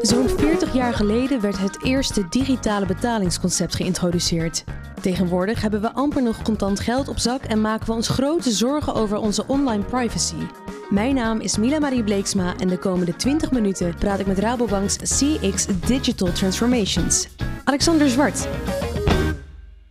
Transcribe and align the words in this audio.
Zo'n 0.00 0.28
40 0.28 0.72
jaar 0.72 0.94
geleden 0.94 1.40
werd 1.40 1.58
het 1.58 1.84
eerste 1.84 2.28
digitale 2.28 2.86
betalingsconcept 2.86 3.74
geïntroduceerd. 3.74 4.64
Tegenwoordig 5.00 5.62
hebben 5.62 5.80
we 5.80 5.92
amper 5.92 6.22
nog 6.22 6.42
contant 6.42 6.80
geld 6.80 7.08
op 7.08 7.18
zak 7.18 7.42
en 7.42 7.60
maken 7.60 7.86
we 7.86 7.92
ons 7.92 8.08
grote 8.08 8.50
zorgen 8.50 8.94
over 8.94 9.16
onze 9.16 9.44
online 9.46 9.84
privacy. 9.84 10.46
Mijn 10.90 11.14
naam 11.14 11.40
is 11.40 11.56
Mila 11.56 11.78
Marie 11.78 12.04
Bleeksma 12.04 12.54
en 12.58 12.68
de 12.68 12.78
komende 12.78 13.16
20 13.16 13.50
minuten 13.50 13.94
praat 13.94 14.18
ik 14.18 14.26
met 14.26 14.38
Rabobank's 14.38 14.96
CX 14.96 15.66
Digital 15.86 16.32
Transformations. 16.32 17.28
Alexander 17.64 18.08
Zwart. 18.08 18.48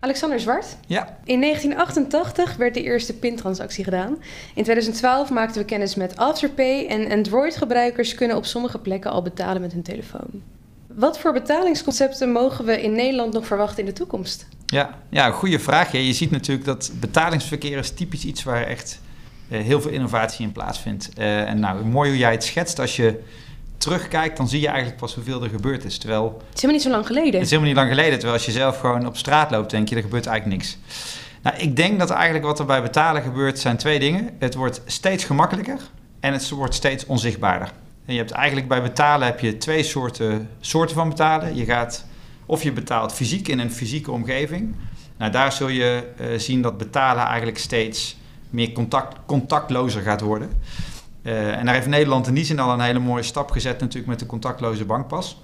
Alexander 0.04 0.40
Zwart. 0.40 0.78
Ja. 0.88 1.18
In 1.24 1.42
1988 1.42 2.56
werd 2.56 2.74
de 2.74 2.84
eerste 2.84 3.14
pintransactie 3.14 3.84
gedaan. 3.84 4.18
In 4.56 4.64
2012 4.64 5.30
maakten 5.30 5.62
we 5.62 5.68
kennis 5.68 5.96
met 5.96 6.18
Afterpay 6.18 6.88
en 6.88 7.12
Android-gebruikers 7.12 8.16
kunnen 8.16 8.38
op 8.38 8.46
sommige 8.46 8.80
plekken 8.80 9.12
al 9.12 9.22
betalen 9.22 9.62
met 9.62 9.72
hun 9.72 9.82
telefoon. 9.82 10.42
Wat 10.88 11.20
voor 11.20 11.34
betalingsconcepten 11.34 12.32
mogen 12.32 12.66
we 12.66 12.82
in 12.82 12.92
Nederland 12.92 13.34
nog 13.34 13.46
verwachten 13.46 13.80
in 13.80 13.86
de 13.86 13.94
toekomst? 13.94 14.48
Ja, 14.66 14.98
ja 15.10 15.32
goede 15.32 15.60
vraag. 15.60 15.92
je 15.92 16.14
ziet 16.14 16.32
natuurlijk 16.32 16.66
dat 16.66 16.92
betalingsverkeer 17.00 17.78
is 17.78 17.92
typisch 17.92 18.26
iets 18.26 18.44
waar 18.44 18.64
echt 18.64 19.00
uh, 19.50 19.62
heel 19.62 19.82
veel 19.82 19.92
innovatie 19.92 20.46
in 20.46 20.52
plaatsvindt. 20.52 21.10
Uh, 21.18 21.50
en 21.50 21.60
nou, 21.60 21.86
mooi 21.86 22.10
hoe 22.10 22.20
jij 22.20 22.32
het 22.32 22.44
schetst. 22.44 22.80
Als 22.80 22.96
je 22.96 23.24
terugkijkt, 23.82 24.38
dan 24.38 24.50
zie 24.50 24.62
je 24.62 24.68
eigenlijk 24.68 24.98
pas 24.98 25.16
hoeveel 25.16 25.44
er 25.44 25.50
gebeurd 25.50 25.84
is. 25.84 25.98
Terwijl, 25.98 26.24
het 26.24 26.56
is 26.56 26.62
helemaal 26.62 26.74
niet 26.74 26.82
zo 26.82 26.90
lang 26.90 27.06
geleden. 27.06 27.34
Het 27.34 27.42
is 27.42 27.50
helemaal 27.50 27.70
niet 27.70 27.80
lang 27.80 27.90
geleden. 27.90 28.14
Terwijl 28.14 28.34
als 28.34 28.46
je 28.46 28.52
zelf 28.52 28.80
gewoon 28.80 29.08
op 29.08 29.18
straat 29.18 29.52
loopt, 29.52 29.70
denk 29.70 29.90
je, 29.90 29.96
er 29.96 30.02
gebeurt 30.02 30.26
eigenlijk 30.26 30.58
niks. 30.58 30.78
Nou, 31.42 31.58
ik 31.58 31.76
denk 31.76 32.00
dat 32.00 32.10
eigenlijk 32.10 32.46
wat 32.46 32.60
er 32.60 32.66
bij 32.66 32.82
betalen 32.82 33.22
gebeurt, 33.22 33.60
zijn 33.60 33.78
twee 33.78 34.00
dingen. 34.00 34.30
Het 34.40 34.56
wordt 34.56 34.82
steeds 34.86 35.24
gemakkelijker 35.24 35.80
en 36.20 36.34
het 36.34 36.50
wordt 36.50 36.74
steeds 36.74 37.06
onzichtbaarder. 37.06 37.72
En 38.06 38.14
je 38.14 38.20
hebt 38.20 38.32
eigenlijk 38.32 38.68
bij 38.68 38.82
betalen 38.82 39.28
heb 39.28 39.40
je 39.40 39.58
twee 39.58 39.84
soorten, 39.84 40.50
soorten 40.60 40.96
van 40.96 41.10
betalen. 41.10 41.56
Je 41.56 41.66
gaat 41.66 42.06
of 42.46 42.64
je 42.64 42.72
betaalt 42.72 43.14
fysiek 43.14 43.48
in 43.48 43.60
een 43.60 43.72
fysieke 43.72 44.12
omgeving. 44.12 44.76
Nou, 45.18 45.32
daar 45.32 45.52
zul 45.52 45.68
je 45.68 46.04
uh, 46.22 46.40
zien 46.40 46.62
dat 46.62 46.78
betalen 46.78 47.26
eigenlijk 47.26 47.58
steeds 47.58 48.18
meer 48.50 48.72
contact, 48.72 49.18
contactlozer 49.26 50.02
gaat 50.02 50.22
worden. 50.22 50.50
Uh, 51.24 51.58
en 51.58 51.66
daar 51.66 51.74
heeft 51.74 51.88
Nederland 51.88 52.28
in 52.28 52.34
die 52.34 52.46
zin 52.46 52.60
al 52.60 52.74
een 52.74 52.80
hele 52.80 53.00
mooie 53.00 53.24
stap 53.24 53.52
gezet 53.52 53.80
natuurlijk 53.80 54.08
met 54.08 54.20
de 54.20 54.26
contactloze 54.26 54.86
bankpas. 54.86 55.42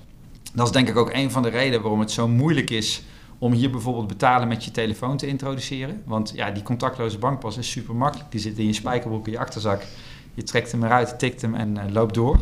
Dat 0.53 0.65
is 0.65 0.71
denk 0.71 0.87
ik 0.87 0.97
ook 0.97 1.13
een 1.13 1.31
van 1.31 1.41
de 1.41 1.49
redenen 1.49 1.81
waarom 1.81 1.99
het 1.99 2.11
zo 2.11 2.27
moeilijk 2.27 2.69
is 2.69 3.03
om 3.37 3.51
hier 3.51 3.69
bijvoorbeeld 3.69 4.07
betalen 4.07 4.47
met 4.47 4.65
je 4.65 4.71
telefoon 4.71 5.17
te 5.17 5.27
introduceren. 5.27 6.01
Want 6.05 6.31
ja, 6.35 6.51
die 6.51 6.63
contactloze 6.63 7.17
bankpas 7.17 7.57
is 7.57 7.71
super 7.71 7.95
makkelijk. 7.95 8.31
Die 8.31 8.39
zit 8.39 8.57
in 8.57 8.65
je 8.65 8.73
spijkerbroek 8.73 9.25
in 9.25 9.31
je 9.31 9.39
achterzak. 9.39 9.81
Je 10.33 10.43
trekt 10.43 10.71
hem 10.71 10.83
eruit, 10.83 11.19
tikt 11.19 11.41
hem 11.41 11.55
en 11.55 11.75
uh, 11.75 11.83
loopt 11.91 12.13
door. 12.13 12.37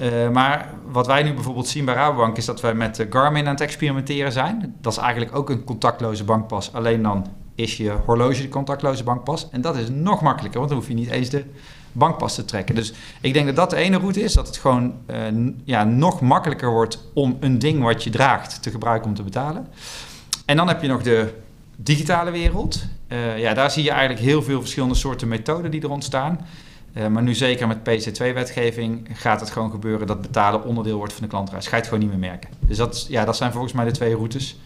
Uh, 0.00 0.30
maar 0.30 0.74
wat 0.90 1.06
wij 1.06 1.22
nu 1.22 1.34
bijvoorbeeld 1.34 1.68
zien 1.68 1.84
bij 1.84 1.94
Rabobank 1.94 2.36
is 2.36 2.44
dat 2.44 2.60
wij 2.60 2.74
met 2.74 3.06
Garmin 3.10 3.46
aan 3.46 3.52
het 3.52 3.60
experimenteren 3.60 4.32
zijn. 4.32 4.74
Dat 4.80 4.92
is 4.92 4.98
eigenlijk 4.98 5.36
ook 5.36 5.50
een 5.50 5.64
contactloze 5.64 6.24
bankpas. 6.24 6.72
Alleen 6.72 7.02
dan 7.02 7.26
is 7.54 7.76
je 7.76 7.90
horloge 7.90 8.42
de 8.42 8.48
contactloze 8.48 9.04
bankpas. 9.04 9.48
En 9.50 9.60
dat 9.60 9.76
is 9.76 9.88
nog 9.88 10.20
makkelijker, 10.22 10.58
want 10.58 10.70
dan 10.70 10.78
hoef 10.78 10.88
je 10.88 10.94
niet 10.94 11.10
eens 11.10 11.28
de 11.28 11.44
bankpas 11.92 12.34
te 12.34 12.44
trekken. 12.44 12.74
Dus 12.74 12.92
ik 13.20 13.32
denk 13.32 13.46
dat 13.46 13.56
dat 13.56 13.70
de 13.70 13.76
ene 13.76 13.98
route 13.98 14.22
is, 14.22 14.32
dat 14.32 14.46
het 14.46 14.56
gewoon 14.56 14.94
uh, 15.10 15.50
ja, 15.64 15.84
nog 15.84 16.20
makkelijker 16.20 16.70
wordt 16.70 17.04
om 17.14 17.36
een 17.40 17.58
ding 17.58 17.82
wat 17.82 18.04
je 18.04 18.10
draagt 18.10 18.62
te 18.62 18.70
gebruiken 18.70 19.08
om 19.08 19.14
te 19.14 19.22
betalen. 19.22 19.68
En 20.44 20.56
dan 20.56 20.68
heb 20.68 20.82
je 20.82 20.88
nog 20.88 21.02
de 21.02 21.34
digitale 21.76 22.30
wereld. 22.30 22.84
Uh, 23.08 23.38
ja, 23.38 23.54
daar 23.54 23.70
zie 23.70 23.84
je 23.84 23.90
eigenlijk 23.90 24.20
heel 24.20 24.42
veel 24.42 24.60
verschillende 24.60 24.94
soorten 24.94 25.28
methoden 25.28 25.70
die 25.70 25.82
er 25.82 25.90
ontstaan. 25.90 26.46
Uh, 26.92 27.06
maar 27.06 27.22
nu 27.22 27.34
zeker 27.34 27.66
met 27.66 27.78
PC2-wetgeving 27.78 29.08
gaat 29.12 29.40
het 29.40 29.50
gewoon 29.50 29.70
gebeuren 29.70 30.06
dat 30.06 30.22
betalen 30.22 30.64
onderdeel 30.64 30.96
wordt 30.96 31.12
van 31.12 31.22
de 31.22 31.28
klantreis. 31.28 31.64
Ga 31.64 31.70
je 31.70 31.76
het 31.76 31.90
gewoon 31.90 32.00
niet 32.08 32.18
meer 32.18 32.28
merken. 32.28 32.50
Dus 32.60 32.76
dat, 32.76 33.06
ja, 33.08 33.24
dat 33.24 33.36
zijn 33.36 33.52
volgens 33.52 33.72
mij 33.72 33.84
de 33.84 33.90
twee 33.90 34.14
routes 34.14 34.56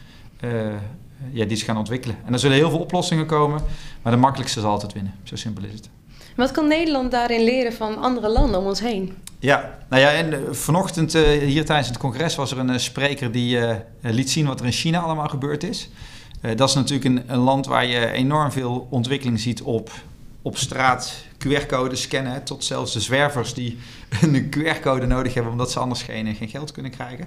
ja, 1.30 1.44
die 1.44 1.56
ze 1.56 1.64
gaan 1.64 1.76
ontwikkelen. 1.76 2.16
En 2.24 2.32
er 2.32 2.38
zullen 2.38 2.56
heel 2.56 2.70
veel 2.70 2.78
oplossingen 2.78 3.26
komen, 3.26 3.62
maar 4.02 4.12
de 4.12 4.18
makkelijkste 4.18 4.60
zal 4.60 4.70
altijd 4.70 4.92
winnen. 4.92 5.14
Zo 5.22 5.36
simpel 5.36 5.64
is 5.64 5.72
het. 5.72 5.88
Wat 6.36 6.50
kan 6.50 6.68
Nederland 6.68 7.10
daarin 7.10 7.44
leren 7.44 7.72
van 7.72 7.98
andere 7.98 8.28
landen 8.28 8.60
om 8.60 8.66
ons 8.66 8.80
heen? 8.80 9.14
Ja, 9.38 9.78
nou 9.88 10.02
ja, 10.02 10.12
en 10.12 10.56
vanochtend 10.56 11.14
uh, 11.14 11.22
hier 11.22 11.64
tijdens 11.64 11.88
het 11.88 11.98
congres 11.98 12.34
was 12.34 12.50
er 12.50 12.58
een 12.58 12.70
uh, 12.70 12.78
spreker 12.78 13.32
die 13.32 13.58
liet 14.00 14.30
zien 14.30 14.46
wat 14.46 14.60
er 14.60 14.66
in 14.66 14.72
China 14.72 15.00
allemaal 15.00 15.28
gebeurd 15.28 15.64
is. 15.64 15.88
dat 16.56 16.68
is 16.68 16.74
natuurlijk 16.74 17.28
een, 17.28 17.36
land 17.36 17.66
waar 17.66 17.86
je 17.86 18.10
enorm 18.10 18.52
veel 18.52 18.86
ontwikkeling 18.90 19.40
ziet 19.40 19.62
op, 19.62 19.90
op 20.42 20.56
straat 20.56 21.14
QR-code 21.38 21.96
scannen. 21.96 22.44
Tot 22.44 22.64
zelfs 22.64 22.92
de 22.92 23.00
zwervers 23.00 23.54
die 23.54 23.78
een 24.22 24.50
QR-code 24.56 25.06
nodig 25.06 25.34
hebben 25.34 25.52
omdat 25.52 25.70
ze 25.70 25.78
anders 25.78 26.02
geen, 26.02 26.34
geen 26.34 26.48
geld 26.48 26.72
kunnen 26.72 26.90
krijgen. 26.90 27.26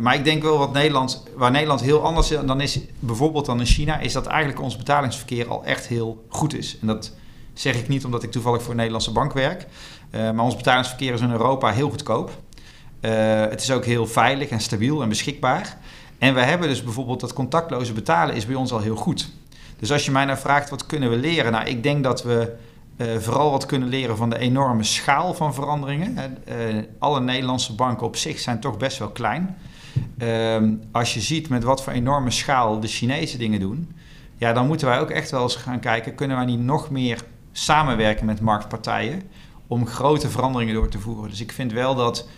Maar 0.00 0.14
ik 0.14 0.24
denk 0.24 0.42
wel 0.42 0.58
wat 0.58 0.72
Nederland, 0.72 1.22
waar 1.36 1.50
Nederland 1.50 1.80
heel 1.80 2.02
anders 2.02 2.28
dan 2.28 2.60
is, 2.60 2.80
bijvoorbeeld 2.98 3.46
dan 3.46 3.58
in 3.58 3.66
China, 3.66 3.98
is 3.98 4.12
dat 4.12 4.26
eigenlijk 4.26 4.60
ons 4.60 4.76
betalingsverkeer 4.76 5.48
al 5.48 5.64
echt 5.64 5.86
heel 5.86 6.24
goed 6.28 6.54
is. 6.54 6.78
En 6.80 6.86
dat 6.86 7.12
zeg 7.54 7.76
ik 7.76 7.88
niet 7.88 8.04
omdat 8.04 8.22
ik 8.22 8.30
toevallig 8.30 8.60
voor 8.60 8.70
een 8.70 8.76
Nederlandse 8.76 9.12
bank 9.12 9.32
werk. 9.32 9.66
Uh, 10.10 10.30
maar 10.30 10.44
ons 10.44 10.56
betalingsverkeer 10.56 11.12
is 11.12 11.20
in 11.20 11.30
Europa 11.30 11.72
heel 11.72 11.90
goedkoop. 11.90 12.30
Uh, 13.00 13.40
het 13.40 13.60
is 13.60 13.70
ook 13.70 13.84
heel 13.84 14.06
veilig 14.06 14.48
en 14.48 14.60
stabiel 14.60 15.02
en 15.02 15.08
beschikbaar. 15.08 15.78
En 16.18 16.34
we 16.34 16.40
hebben 16.40 16.68
dus 16.68 16.82
bijvoorbeeld 16.82 17.20
dat 17.20 17.32
contactloze 17.32 17.92
betalen 17.92 18.34
is 18.34 18.46
bij 18.46 18.54
ons 18.54 18.72
al 18.72 18.80
heel 18.80 18.96
goed. 18.96 19.30
Dus 19.78 19.92
als 19.92 20.04
je 20.04 20.10
mij 20.10 20.24
nou 20.24 20.38
vraagt 20.38 20.70
wat 20.70 20.86
kunnen 20.86 21.10
we 21.10 21.16
leren? 21.16 21.52
Nou, 21.52 21.66
ik 21.66 21.82
denk 21.82 22.04
dat 22.04 22.22
we 22.22 22.52
uh, 23.02 23.16
vooral 23.16 23.50
wat 23.50 23.66
kunnen 23.66 23.88
leren 23.88 24.16
van 24.16 24.30
de 24.30 24.38
enorme 24.38 24.82
schaal 24.82 25.34
van 25.34 25.54
veranderingen. 25.54 26.38
alle 26.98 27.20
Nederlandse 27.20 27.74
banken 27.74 28.06
op 28.06 28.16
zich 28.16 28.38
zijn 28.38 28.60
toch 28.60 28.76
best 28.76 28.98
wel 28.98 29.10
klein. 29.10 29.56
Ehm, 30.18 30.74
als 30.92 31.14
je 31.14 31.20
ziet 31.20 31.48
met 31.48 31.64
wat 31.64 31.82
voor 31.82 31.92
enorme 31.92 32.30
schaal 32.30 32.80
de 32.80 32.86
Chinese 32.86 33.38
dingen 33.38 33.60
doen, 33.60 33.92
ja, 34.36 34.52
dan 34.52 34.66
moeten 34.66 34.86
wij 34.86 35.00
ook 35.00 35.10
echt 35.10 35.30
wel 35.30 35.42
eens 35.42 35.56
gaan 35.56 35.80
kijken, 35.80 36.14
kunnen 36.14 36.36
wij 36.36 36.46
niet 36.46 36.60
nog 36.60 36.90
meer 36.90 37.24
samenwerken 37.52 38.26
met 38.26 38.40
marktpartijen 38.40 39.22
om 39.66 39.86
grote 39.86 40.28
veranderingen 40.28 40.74
door 40.74 40.88
te 40.88 40.98
voeren. 40.98 41.30
Dus 41.30 41.40
ik 41.40 41.52
vind 41.52 41.72
wel 41.72 41.94
dat 41.94 42.28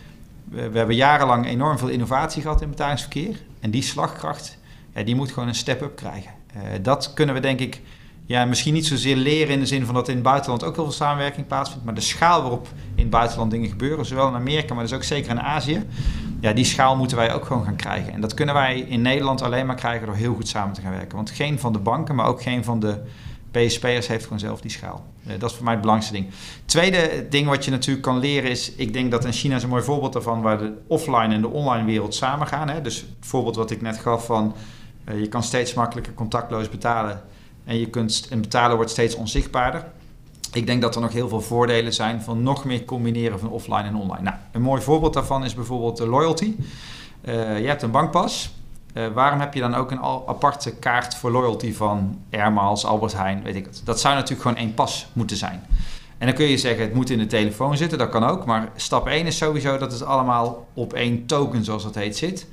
we, 0.44 0.70
we 0.70 0.78
hebben 0.78 0.96
jarenlang 0.96 1.46
enorm 1.46 1.78
veel 1.78 1.88
innovatie 1.88 2.42
gehad 2.42 2.62
in 2.62 2.68
betalingsverkeer. 2.68 3.42
En 3.60 3.70
die 3.70 3.82
slagkracht, 3.82 4.58
ja, 4.94 5.02
die 5.02 5.14
moet 5.14 5.32
gewoon 5.32 5.48
een 5.48 5.54
step-up 5.54 5.96
krijgen. 5.96 6.30
Uh, 6.56 6.62
dat 6.82 7.12
kunnen 7.14 7.34
we 7.34 7.40
denk 7.40 7.60
ik 7.60 7.80
ja, 8.26 8.44
misschien 8.44 8.74
niet 8.74 8.86
zozeer 8.86 9.16
leren 9.16 9.54
in 9.54 9.60
de 9.60 9.66
zin 9.66 9.84
van 9.84 9.94
dat 9.94 10.08
in 10.08 10.14
het 10.14 10.24
buitenland 10.24 10.64
ook 10.64 10.74
heel 10.74 10.84
veel 10.84 10.92
samenwerking 10.92 11.46
plaatsvindt. 11.46 11.84
Maar 11.84 11.94
de 11.94 12.00
schaal 12.00 12.40
waarop 12.40 12.68
in 12.94 13.02
het 13.02 13.10
buitenland 13.10 13.50
dingen 13.50 13.68
gebeuren, 13.68 14.06
zowel 14.06 14.28
in 14.28 14.34
Amerika, 14.34 14.74
maar 14.74 14.82
dus 14.82 14.92
ook 14.92 15.04
zeker 15.04 15.30
in 15.30 15.40
Azië. 15.40 15.86
Ja, 16.40 16.52
die 16.52 16.64
schaal 16.64 16.96
moeten 16.96 17.16
wij 17.16 17.34
ook 17.34 17.44
gewoon 17.44 17.64
gaan 17.64 17.76
krijgen. 17.76 18.12
En 18.12 18.20
dat 18.20 18.34
kunnen 18.34 18.54
wij 18.54 18.80
in 18.80 19.02
Nederland 19.02 19.42
alleen 19.42 19.66
maar 19.66 19.76
krijgen 19.76 20.06
door 20.06 20.16
heel 20.16 20.34
goed 20.34 20.48
samen 20.48 20.74
te 20.74 20.80
gaan 20.80 20.92
werken. 20.92 21.16
Want 21.16 21.30
geen 21.30 21.58
van 21.58 21.72
de 21.72 21.78
banken, 21.78 22.14
maar 22.14 22.26
ook 22.26 22.42
geen 22.42 22.64
van 22.64 22.80
de 22.80 23.00
PSP'ers 23.50 24.06
heeft 24.06 24.22
gewoon 24.22 24.38
zelf 24.38 24.60
die 24.60 24.70
schaal. 24.70 25.04
Uh, 25.26 25.32
dat 25.38 25.50
is 25.50 25.56
voor 25.56 25.64
mij 25.64 25.72
het 25.72 25.82
belangrijkste 25.82 26.20
ding. 26.20 26.34
Tweede 26.64 27.26
ding 27.30 27.48
wat 27.48 27.64
je 27.64 27.70
natuurlijk 27.70 28.04
kan 28.04 28.18
leren 28.18 28.50
is, 28.50 28.72
ik 28.74 28.92
denk 28.92 29.10
dat 29.10 29.24
in 29.24 29.32
China 29.32 29.56
is 29.56 29.62
een 29.62 29.68
mooi 29.68 29.82
voorbeeld 29.82 30.12
daarvan 30.12 30.42
waar 30.42 30.58
de 30.58 30.72
offline 30.86 31.34
en 31.34 31.40
de 31.40 31.48
online 31.48 31.84
wereld 31.84 32.14
samen 32.14 32.46
gaan. 32.46 32.68
Hè? 32.68 32.80
Dus 32.80 33.00
het 33.00 33.08
voorbeeld 33.20 33.56
wat 33.56 33.70
ik 33.70 33.82
net 33.82 33.98
gaf 33.98 34.26
van, 34.26 34.54
uh, 35.08 35.20
je 35.20 35.28
kan 35.28 35.42
steeds 35.42 35.74
makkelijker 35.74 36.14
contactloos 36.14 36.68
betalen 36.68 37.22
en 37.64 37.78
je 37.78 37.86
kunt, 37.86 38.26
en 38.30 38.40
betalen 38.40 38.76
wordt 38.76 38.90
steeds 38.90 39.14
onzichtbaarder. 39.14 39.84
Ik 40.52 40.66
denk 40.66 40.82
dat 40.82 40.94
er 40.94 41.00
nog 41.00 41.12
heel 41.12 41.28
veel 41.28 41.40
voordelen 41.40 41.92
zijn 41.92 42.22
van 42.22 42.42
nog 42.42 42.64
meer 42.64 42.84
combineren 42.84 43.38
van 43.38 43.50
offline 43.50 43.82
en 43.82 43.96
online. 43.96 44.22
Nou, 44.22 44.36
een 44.52 44.62
mooi 44.62 44.82
voorbeeld 44.82 45.14
daarvan 45.14 45.44
is 45.44 45.54
bijvoorbeeld 45.54 45.96
de 45.96 46.06
loyalty. 46.06 46.54
Uh, 47.24 47.60
je 47.60 47.66
hebt 47.66 47.82
een 47.82 47.90
bankpas. 47.90 48.54
Uh, 48.94 49.06
waarom 49.14 49.40
heb 49.40 49.54
je 49.54 49.60
dan 49.60 49.74
ook 49.74 49.90
een 49.90 50.02
aparte 50.26 50.74
kaart 50.74 51.14
voor 51.16 51.30
loyalty 51.30 51.72
van 51.72 52.18
Airmiles, 52.30 52.84
Albert 52.84 53.12
Heijn, 53.12 53.42
weet 53.42 53.54
ik 53.54 53.64
het. 53.64 53.80
Dat 53.84 54.00
zou 54.00 54.14
natuurlijk 54.14 54.42
gewoon 54.42 54.56
één 54.56 54.74
pas 54.74 55.06
moeten 55.12 55.36
zijn. 55.36 55.62
En 56.18 56.26
dan 56.26 56.34
kun 56.34 56.46
je 56.46 56.58
zeggen, 56.58 56.84
het 56.84 56.94
moet 56.94 57.10
in 57.10 57.18
de 57.18 57.26
telefoon 57.26 57.76
zitten, 57.76 57.98
dat 57.98 58.08
kan 58.08 58.24
ook. 58.24 58.44
Maar 58.44 58.68
stap 58.76 59.06
1 59.06 59.26
is 59.26 59.36
sowieso 59.36 59.78
dat 59.78 59.92
het 59.92 60.04
allemaal 60.04 60.66
op 60.74 60.92
één 60.92 61.26
token, 61.26 61.64
zoals 61.64 61.82
dat 61.82 61.94
heet, 61.94 62.16
zit. 62.16 62.46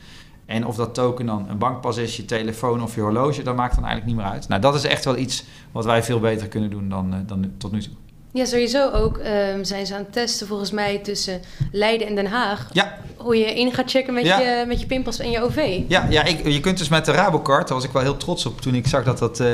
En 0.52 0.66
of 0.66 0.76
dat 0.76 0.94
token 0.94 1.26
dan 1.26 1.46
een 1.50 1.58
bankpas 1.58 1.98
is, 1.98 2.18
je 2.18 2.26
telefoon 2.26 2.84
of 2.84 2.96
je 2.96 3.02
horloge, 3.02 3.44
dat 3.44 3.56
maakt 3.56 3.76
dan 3.76 3.86
eigenlijk 3.86 4.16
niet 4.16 4.24
meer 4.24 4.34
uit. 4.34 4.48
Nou, 4.48 4.62
dat 4.62 4.76
is 4.76 4.84
echt 4.84 5.06
wel 5.06 5.18
iets 5.18 5.44
wat 5.72 5.86
wij 5.86 6.04
veel 6.04 6.20
beter 6.20 6.48
kunnen 6.48 6.70
doen 6.70 6.90
dan, 6.90 7.14
uh, 7.14 7.20
dan 7.26 7.52
tot 7.58 7.72
nu 7.72 7.82
toe. 7.82 7.94
Ja, 8.34 8.46
sowieso 8.46 8.92
ook 8.92 9.18
um, 9.18 9.64
zijn 9.64 9.86
ze 9.86 9.94
aan 9.94 10.00
het 10.00 10.14
testen 10.14 10.48
volgens 10.48 10.72
mij 10.72 10.98
tussen 10.98 11.42
Leiden 11.72 12.08
en 12.08 12.16
Den 12.16 12.26
Haag. 12.26 12.70
Ja. 12.74 12.98
Hoe 13.18 13.38
je 13.38 13.54
in 13.54 13.74
gaat 13.74 13.90
checken 13.90 14.14
met, 14.14 14.26
ja. 14.26 14.40
je, 14.40 14.66
met 14.68 14.80
je 14.80 14.86
pinpas 14.86 15.20
en 15.20 15.32
je 15.32 15.42
OV. 15.42 15.82
Ja, 15.88 16.08
ja 16.10 16.24
ik, 16.24 16.48
je 16.48 16.60
kunt 16.60 16.78
dus 16.78 16.90
met 16.90 17.06
de 17.06 17.12
Rabocard, 17.12 17.68
daar 17.68 17.78
was 17.78 17.86
ik 17.86 17.92
wel 17.92 18.02
heel 18.02 18.18
trots 18.18 18.46
op 18.46 18.62
toen 18.62 18.76
ik 18.76 18.88
zag 18.88 19.04
dat 19.04 19.18
dat 19.18 19.40
uh, 19.40 19.48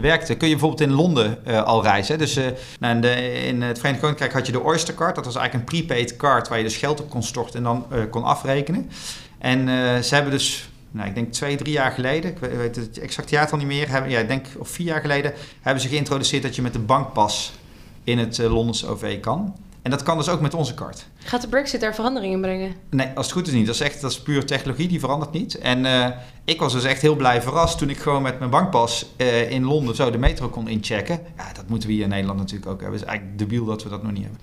werkte, 0.00 0.34
kun 0.34 0.48
je 0.48 0.54
bijvoorbeeld 0.54 0.90
in 0.90 0.96
Londen 0.96 1.38
uh, 1.46 1.62
al 1.62 1.82
reizen. 1.82 2.18
Dus 2.18 2.36
uh, 2.36 2.44
nou, 2.80 2.94
in, 2.94 3.00
de, 3.00 3.44
in, 3.46 3.62
het 3.62 3.78
Verenigd 3.78 4.02
Koninkrijk 4.02 4.32
had 4.32 4.46
je 4.46 4.52
de 4.52 4.62
Oystercard, 4.62 5.14
dat 5.14 5.24
was 5.24 5.36
eigenlijk 5.36 5.70
een 5.70 5.78
prepaid 5.78 6.16
card 6.16 6.48
waar 6.48 6.58
je 6.58 6.64
dus 6.64 6.76
geld 6.76 7.00
op 7.00 7.10
kon 7.10 7.22
storten 7.22 7.56
en 7.56 7.62
dan 7.62 7.86
kon 8.10 8.24
afrekenen. 8.24 8.90
En 9.42 9.66
ze 10.04 10.14
hebben 10.14 10.32
dus 10.32 10.70
nou, 10.90 11.08
ik 11.08 11.14
denk 11.14 11.32
twee, 11.32 11.56
drie 11.56 11.72
jaar 11.72 11.92
geleden, 11.92 12.30
ik 12.30 12.38
weet 12.38 12.76
het 12.76 12.98
exact 12.98 13.30
jaartal 13.30 13.58
niet 13.58 13.66
meer, 13.66 13.88
hebben, 13.88 14.10
ja, 14.10 14.18
ik 14.18 14.28
denk 14.28 14.46
of 14.58 14.68
vier 14.68 14.86
jaar 14.86 15.00
geleden, 15.00 15.32
hebben 15.60 15.82
ze 15.82 15.88
geïntroduceerd 15.88 16.42
dat 16.42 16.56
je 16.56 16.62
met 16.62 16.72
de 16.72 16.78
bankpas 16.78 17.52
in 18.04 18.18
het 18.18 18.38
uh, 18.38 18.52
Londense 18.52 18.86
OV 18.86 19.20
kan. 19.20 19.54
En 19.82 19.90
dat 19.90 20.02
kan 20.02 20.16
dus 20.16 20.28
ook 20.28 20.40
met 20.40 20.54
onze 20.54 20.74
kaart. 20.74 21.06
Gaat 21.18 21.40
de 21.40 21.48
Brexit 21.48 21.80
daar 21.80 21.94
veranderingen 21.94 22.40
brengen? 22.40 22.74
Nee, 22.90 23.08
als 23.14 23.26
het 23.26 23.34
goed 23.34 23.46
is 23.46 23.52
niet. 23.52 23.66
Dat 23.66 23.74
is 23.74 23.80
echt 23.80 24.00
dat 24.00 24.10
is 24.10 24.22
puur 24.22 24.44
technologie, 24.44 24.88
die 24.88 25.00
verandert 25.00 25.32
niet. 25.32 25.58
En 25.58 25.84
uh, 25.84 26.08
ik 26.44 26.60
was 26.60 26.72
dus 26.72 26.84
echt 26.84 27.02
heel 27.02 27.16
blij 27.16 27.42
verrast 27.42 27.78
toen 27.78 27.90
ik 27.90 27.98
gewoon 27.98 28.22
met 28.22 28.38
mijn 28.38 28.50
bankpas 28.50 29.06
uh, 29.16 29.50
in 29.50 29.64
Londen 29.64 29.94
zo 29.94 30.10
de 30.10 30.18
metro 30.18 30.48
kon 30.48 30.68
inchecken. 30.68 31.20
Ja, 31.36 31.52
dat 31.52 31.68
moeten 31.68 31.88
we 31.88 31.94
hier 31.94 32.02
in 32.02 32.08
Nederland 32.08 32.38
natuurlijk 32.38 32.70
ook 32.70 32.80
hebben. 32.80 32.98
Het 32.98 33.08
is 33.08 33.08
eigenlijk 33.08 33.38
debiel 33.38 33.64
dat 33.64 33.82
we 33.82 33.88
dat 33.88 34.02
nog 34.02 34.12
niet 34.12 34.22
hebben. 34.22 34.40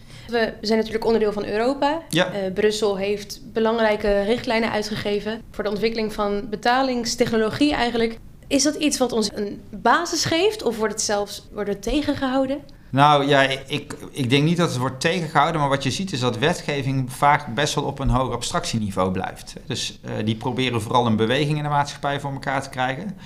We 0.59 0.68
zijn 0.68 0.77
natuurlijk 0.77 1.06
onderdeel 1.06 1.33
van 1.33 1.45
Europa. 1.45 2.01
Ja. 2.09 2.27
Uh, 2.33 2.53
Brussel 2.53 2.97
heeft 2.97 3.42
belangrijke 3.53 4.21
richtlijnen 4.21 4.71
uitgegeven 4.71 5.42
voor 5.51 5.63
de 5.63 5.69
ontwikkeling 5.69 6.13
van 6.13 6.50
betalingstechnologie 6.50 7.74
eigenlijk. 7.74 8.18
Is 8.47 8.63
dat 8.63 8.75
iets 8.75 8.97
wat 8.97 9.12
ons 9.12 9.30
een 9.33 9.62
basis 9.69 10.25
geeft 10.25 10.63
of 10.63 10.77
wordt 10.77 10.94
het 10.94 11.01
zelfs 11.01 11.47
wordt 11.51 11.69
het 11.69 11.81
tegengehouden? 11.81 12.62
Nou 12.89 13.27
ja, 13.27 13.41
ik, 13.68 13.95
ik 14.12 14.30
denk 14.30 14.44
niet 14.44 14.57
dat 14.57 14.69
het 14.69 14.77
wordt 14.77 15.00
tegengehouden, 15.00 15.62
maar 15.62 15.69
wat 15.69 15.83
je 15.83 15.91
ziet 15.91 16.12
is 16.12 16.19
dat 16.19 16.38
wetgeving 16.38 17.12
vaak 17.12 17.53
best 17.53 17.75
wel 17.75 17.83
op 17.83 18.00
een 18.00 18.09
hoog 18.09 18.31
abstractieniveau 18.31 19.12
blijft. 19.12 19.56
Dus 19.65 20.00
uh, 20.06 20.12
die 20.25 20.36
proberen 20.36 20.81
vooral 20.81 21.06
een 21.06 21.15
beweging 21.15 21.57
in 21.57 21.63
de 21.63 21.69
maatschappij 21.69 22.19
voor 22.19 22.31
elkaar 22.31 22.62
te 22.62 22.69
krijgen. 22.69 23.18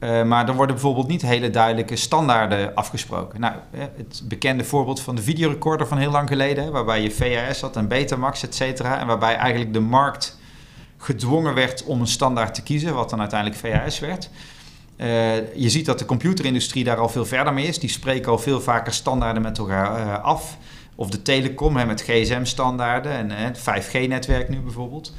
Uh, 0.00 0.22
maar 0.22 0.48
er 0.48 0.54
worden 0.54 0.74
bijvoorbeeld 0.74 1.08
niet 1.08 1.22
hele 1.22 1.50
duidelijke 1.50 1.96
standaarden 1.96 2.74
afgesproken. 2.74 3.40
Nou, 3.40 3.54
het 3.76 4.22
bekende 4.24 4.64
voorbeeld 4.64 5.00
van 5.00 5.14
de 5.14 5.22
videorecorder 5.22 5.86
van 5.86 5.98
heel 5.98 6.10
lang 6.10 6.28
geleden, 6.28 6.72
waarbij 6.72 7.02
je 7.02 7.10
VHS 7.10 7.60
had 7.60 7.76
en 7.76 7.88
Betamax, 7.88 8.42
et 8.42 8.54
cetera, 8.54 8.98
en 8.98 9.06
waarbij 9.06 9.36
eigenlijk 9.36 9.72
de 9.72 9.80
markt 9.80 10.38
gedwongen 10.96 11.54
werd 11.54 11.84
om 11.84 12.00
een 12.00 12.06
standaard 12.06 12.54
te 12.54 12.62
kiezen, 12.62 12.94
wat 12.94 13.10
dan 13.10 13.20
uiteindelijk 13.20 13.60
VHS 13.60 13.98
werd. 13.98 14.30
Uh, 14.96 15.54
je 15.54 15.70
ziet 15.70 15.86
dat 15.86 15.98
de 15.98 16.04
computerindustrie 16.04 16.84
daar 16.84 16.96
al 16.96 17.08
veel 17.08 17.24
verder 17.24 17.52
mee 17.52 17.66
is. 17.66 17.78
Die 17.78 17.90
spreken 17.90 18.30
al 18.30 18.38
veel 18.38 18.60
vaker 18.60 18.92
standaarden 18.92 19.42
met 19.42 19.58
elkaar 19.58 20.06
uh, 20.06 20.24
af. 20.24 20.56
Of 20.94 21.10
de 21.10 21.22
telecom 21.22 21.76
hè, 21.76 21.86
met 21.86 22.02
GSM-standaarden 22.02 23.12
en 23.12 23.30
uh, 23.30 23.36
het 23.36 23.58
5G-netwerk 23.58 24.48
nu 24.48 24.60
bijvoorbeeld. 24.60 25.12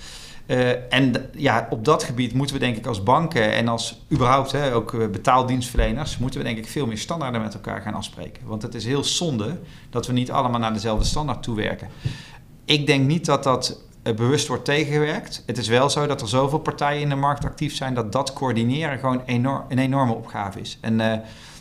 en 0.90 1.30
ja, 1.36 1.68
op 1.70 1.86
dat 1.86 2.04
gebied 2.04 2.34
moeten 2.34 2.56
we 2.56 2.62
denk 2.62 2.78
ik 2.78 2.86
als 2.86 3.04
banken 3.04 3.54
en 3.54 3.68
als 3.68 4.06
überhaupt 4.12 4.52
hè, 4.52 4.74
ook 4.74 5.12
betaaldienstverleners... 5.12 6.18
moeten 6.18 6.40
we 6.40 6.46
denk 6.46 6.58
ik 6.58 6.68
veel 6.68 6.88
meer 6.88 6.98
standaarden 6.98 7.42
met 7.42 7.54
elkaar 7.54 7.82
gaan 7.82 7.94
afspreken. 7.94 8.46
Want 8.46 8.62
het 8.62 8.76
is 8.76 8.86
heel 8.86 9.04
zonde 9.04 9.60
dat 9.90 10.08
we 10.08 10.14
niet 10.14 10.32
allemaal 10.32 10.60
naar 10.60 10.74
dezelfde 10.74 11.06
standaard 11.06 11.44
toewerken. 11.44 11.88
Ik 12.66 12.88
denk 12.88 13.08
niet 13.08 13.26
dat 13.26 13.44
dat 13.44 13.82
bewust 14.16 14.48
wordt 14.48 14.66
tegengewerkt. 14.66 15.44
Het 15.46 15.58
is 15.58 15.68
wel 15.68 15.90
zo 15.90 16.08
dat 16.08 16.22
er 16.22 16.28
zoveel 16.28 16.60
partijen 16.60 17.02
in 17.02 17.10
de 17.10 17.16
markt 17.16 17.46
actief 17.46 17.76
zijn 17.76 17.94
dat 17.94 18.12
dat 18.12 18.34
coördineren 18.34 19.00
gewoon 19.00 19.22
enorm, 19.26 19.64
een 19.68 19.80
enorme 19.80 20.14
opgave 20.14 20.60
is. 20.60 20.78
En 20.82 21.00
uh, 21.00 21.14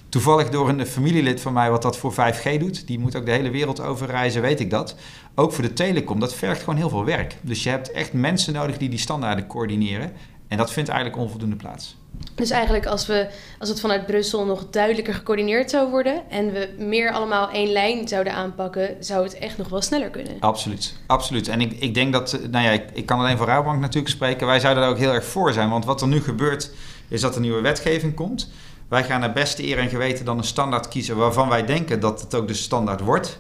toevallig 0.09 0.51
door 0.51 0.69
een 0.69 0.87
familielid 0.87 1.41
van 1.41 1.53
mij 1.53 1.71
wat 1.71 1.83
dat 1.83 1.97
voor 1.97 2.13
5G 2.13 2.59
doet, 2.59 2.87
die 2.87 2.99
moet 2.99 3.17
ook 3.17 3.25
de 3.25 3.33
hele 3.33 3.51
wereld 3.51 3.81
over 3.81 4.07
reizen, 4.07 4.43
weet 4.43 4.61
ik 4.61 4.71
dat. 4.71 4.97
Ook 5.35 5.53
voor 5.53 5.65
de 5.65 5.73
telecom, 5.73 6.21
dat 6.21 6.35
vergt 6.35 6.61
gewoon 6.61 6.77
heel 6.79 6.89
veel 6.89 7.05
werk. 7.05 7.37
Dus 7.41 7.63
je 7.63 7.69
hebt 7.69 7.91
echt 7.91 8.13
mensen 8.13 8.53
nodig 8.53 8.79
die 8.79 8.89
die 8.89 8.99
standaarden 8.99 9.47
coördineren. 9.47 10.13
En 10.49 10.57
dat 10.57 10.73
vindt 10.73 10.89
eigenlijk 10.89 11.21
onvoldoende 11.21 11.57
plaats. 11.57 11.97
Dus 12.35 12.51
eigenlijk 12.51 12.87
als, 12.87 13.07
we, 13.07 13.29
als 13.59 13.69
het 13.69 13.81
vanuit 13.81 14.07
Brussel 14.07 14.45
nog 14.45 14.71
duidelijker 14.71 15.15
gecoördineerd 15.15 15.71
zou 15.71 15.91
worden 15.91 16.31
en 16.31 16.53
we 16.53 16.75
meer 16.79 17.13
allemaal 17.13 17.51
één 17.51 17.73
lijn 17.73 18.09
zouden 18.09 18.33
aanpakken, 18.33 18.97
zou 19.01 19.25
het 19.25 19.39
echt 19.39 19.59
nog 19.59 19.69
wel 19.69 19.83
sneller 19.83 20.11
kunnen. 20.11 20.37
Absoluut, 20.41 20.95
absoluut. 21.07 21.49
En 21.49 21.61
ik, 21.61 21.73
ik 21.73 21.95
denk 21.95 22.13
dat, 22.13 22.39
nou 22.51 22.65
ja, 22.65 22.71
ik, 22.71 22.85
ik 22.93 23.07
kan 23.07 23.19
alleen 23.19 23.37
voor 23.37 23.47
Rabobank 23.47 23.81
natuurlijk 23.81 24.15
spreken, 24.15 24.47
wij 24.47 24.61
zouden 24.61 24.83
daar 24.83 24.93
ook 24.93 24.99
heel 24.99 25.13
erg 25.13 25.25
voor 25.25 25.53
zijn. 25.53 25.71
Want 25.71 25.85
wat 25.85 26.01
er 26.01 26.09
nu 26.09 26.21
gebeurt, 26.21 26.71
is 27.09 27.21
dat 27.21 27.35
er 27.35 27.41
nieuwe 27.41 27.61
wetgeving 27.61 28.15
komt. 28.15 28.51
Wij 28.89 29.05
gaan 29.05 29.21
naar 29.21 29.33
beste 29.33 29.67
eer 29.67 29.79
en 29.79 29.89
geweten 29.89 30.25
dan 30.25 30.39
een 30.39 30.45
standaard 30.45 30.89
kiezen 30.89 31.17
waarvan 31.17 31.49
wij 31.49 31.65
denken 31.65 32.01
dat 32.01 32.21
het 32.21 32.35
ook 32.35 32.49
de 32.49 32.55
standaard 32.55 33.01
wordt. 33.01 33.39